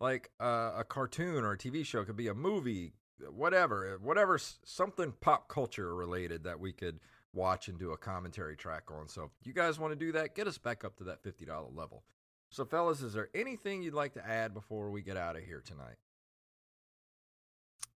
like 0.00 0.30
a, 0.40 0.72
a 0.78 0.84
cartoon 0.88 1.44
or 1.44 1.52
a 1.52 1.58
TV 1.58 1.84
show, 1.84 2.00
it 2.00 2.06
could 2.06 2.16
be 2.16 2.28
a 2.28 2.34
movie, 2.34 2.94
whatever, 3.34 3.98
whatever, 4.02 4.38
something 4.64 5.12
pop 5.20 5.48
culture 5.48 5.94
related 5.94 6.44
that 6.44 6.58
we 6.58 6.72
could 6.72 7.00
watch 7.32 7.68
and 7.68 7.78
do 7.78 7.92
a 7.92 7.96
commentary 7.96 8.56
track 8.56 8.84
on. 8.90 9.08
So 9.08 9.30
if 9.40 9.46
you 9.46 9.52
guys 9.52 9.78
want 9.78 9.92
to 9.92 9.96
do 9.96 10.12
that, 10.12 10.34
get 10.34 10.46
us 10.46 10.58
back 10.58 10.84
up 10.84 10.96
to 10.96 11.04
that 11.04 11.22
$50 11.22 11.76
level. 11.76 12.04
So, 12.50 12.64
fellas, 12.64 13.02
is 13.02 13.12
there 13.12 13.28
anything 13.34 13.82
you'd 13.82 13.94
like 13.94 14.14
to 14.14 14.26
add 14.26 14.54
before 14.54 14.90
we 14.90 15.02
get 15.02 15.16
out 15.16 15.36
of 15.36 15.44
here 15.44 15.62
tonight? 15.64 15.96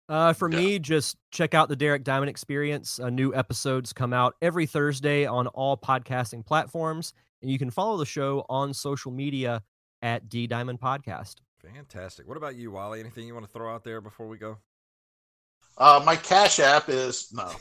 Uh, 0.09 0.33
for 0.33 0.49
me, 0.49 0.77
just 0.77 1.15
check 1.31 1.53
out 1.53 1.69
the 1.69 1.75
Derek 1.75 2.03
Diamond 2.03 2.29
Experience. 2.29 2.99
Uh, 2.99 3.09
new 3.09 3.33
episodes 3.33 3.93
come 3.93 4.11
out 4.11 4.35
every 4.41 4.65
Thursday 4.65 5.25
on 5.25 5.47
all 5.47 5.77
podcasting 5.77 6.45
platforms, 6.45 7.13
and 7.41 7.49
you 7.49 7.57
can 7.57 7.71
follow 7.71 7.97
the 7.97 8.05
show 8.05 8.45
on 8.49 8.73
social 8.73 9.11
media 9.11 9.63
at 10.01 10.27
D 10.27 10.47
Diamond 10.47 10.81
Podcast. 10.81 11.35
Fantastic. 11.63 12.27
What 12.27 12.35
about 12.35 12.55
you, 12.55 12.71
Wally? 12.71 12.99
Anything 12.99 13.25
you 13.25 13.33
want 13.33 13.45
to 13.45 13.51
throw 13.51 13.73
out 13.73 13.85
there 13.85 14.01
before 14.01 14.27
we 14.27 14.37
go? 14.37 14.57
Uh, 15.77 16.01
my 16.05 16.15
Cash 16.15 16.59
App 16.59 16.89
is 16.89 17.33
no. 17.33 17.51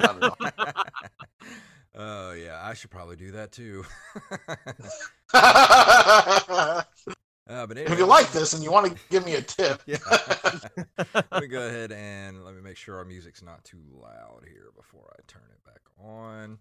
Oh 2.00 2.32
yeah, 2.32 2.60
I 2.62 2.74
should 2.74 2.90
probably 2.90 3.16
do 3.16 3.32
that 3.32 3.50
too. 3.50 3.84
uh, 5.34 6.84
but 7.48 7.76
if 7.76 7.98
you 7.98 8.06
like 8.06 8.30
this 8.30 8.52
and 8.52 8.62
you 8.62 8.70
want 8.70 8.86
to 8.86 8.96
give 9.10 9.26
me 9.26 9.34
a 9.34 9.42
tip, 9.42 9.82
yeah. 9.84 9.96
let 11.12 11.42
me 11.42 11.48
go 11.48 11.66
ahead 11.66 11.90
and 11.90 12.44
let 12.44 12.54
me 12.54 12.62
make 12.62 12.76
sure 12.76 12.98
our 12.98 13.04
music's 13.04 13.42
not 13.42 13.64
too 13.64 13.82
loud 13.90 14.44
here 14.46 14.68
before 14.76 15.12
I 15.18 15.22
turn 15.26 15.42
it 15.52 15.64
back 15.64 15.80
on. 16.00 16.58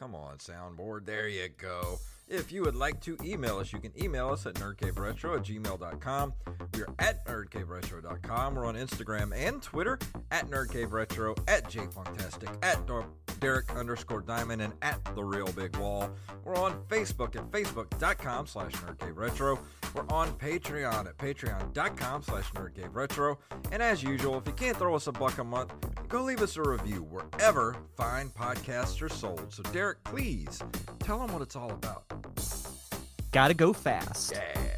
Come 0.00 0.14
on, 0.14 0.38
soundboard. 0.38 1.04
There 1.04 1.28
you 1.28 1.48
go. 1.58 1.98
If 2.26 2.50
you 2.50 2.62
would 2.62 2.74
like 2.74 3.02
to 3.02 3.18
email 3.22 3.58
us, 3.58 3.70
you 3.70 3.80
can 3.80 3.92
email 4.02 4.30
us 4.30 4.46
at 4.46 4.54
nerdcaveretro 4.54 5.36
at 5.36 5.44
gmail.com. 5.44 6.32
We 6.72 6.80
are 6.80 6.88
at 6.98 7.26
nerdcaveretro.com. 7.26 8.54
We're 8.54 8.64
on 8.64 8.76
Instagram 8.76 9.36
and 9.36 9.62
Twitter 9.62 9.98
at 10.30 10.48
nerdcaveretro, 10.48 11.38
at 11.46 11.70
jfunktastic, 11.70 12.64
at 12.64 12.80
Derek 13.40 13.76
underscore 13.76 14.22
Diamond, 14.22 14.62
and 14.62 14.72
at 14.80 15.04
The 15.14 15.22
Real 15.22 15.52
Big 15.52 15.76
Wall. 15.76 16.08
We're 16.44 16.56
on 16.56 16.80
Facebook 16.88 17.36
at 17.36 17.50
facebook.com 17.50 18.46
slash 18.46 18.72
nerdcaveretro. 18.72 19.58
We're 19.94 20.06
on 20.08 20.32
Patreon 20.34 21.06
at 21.06 21.18
patreon.com 21.18 22.22
slash 22.22 22.50
nerdcaveretro. 22.52 23.36
And 23.72 23.82
as 23.82 24.02
usual, 24.02 24.38
if 24.38 24.46
you 24.46 24.52
can't 24.52 24.76
throw 24.76 24.94
us 24.94 25.06
a 25.06 25.12
buck 25.12 25.38
a 25.38 25.44
month, 25.44 25.72
go 26.08 26.22
leave 26.22 26.42
us 26.42 26.56
a 26.56 26.62
review 26.62 27.02
wherever 27.02 27.76
fine 27.96 28.28
podcasts 28.28 29.02
are 29.02 29.08
sold. 29.08 29.52
So, 29.52 29.62
Derek, 29.64 30.02
please 30.04 30.62
tell 31.00 31.18
them 31.18 31.32
what 31.32 31.42
it's 31.42 31.56
all 31.56 31.70
about. 31.70 32.04
Gotta 33.32 33.54
go 33.54 33.72
fast. 33.72 34.32
Yeah. 34.32 34.70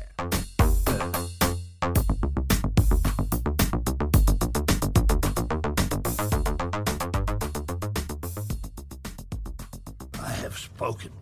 I 10.21 10.31
have 10.41 10.57
spoken. 10.59 11.13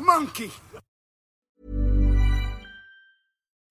Monkey! 0.00 0.50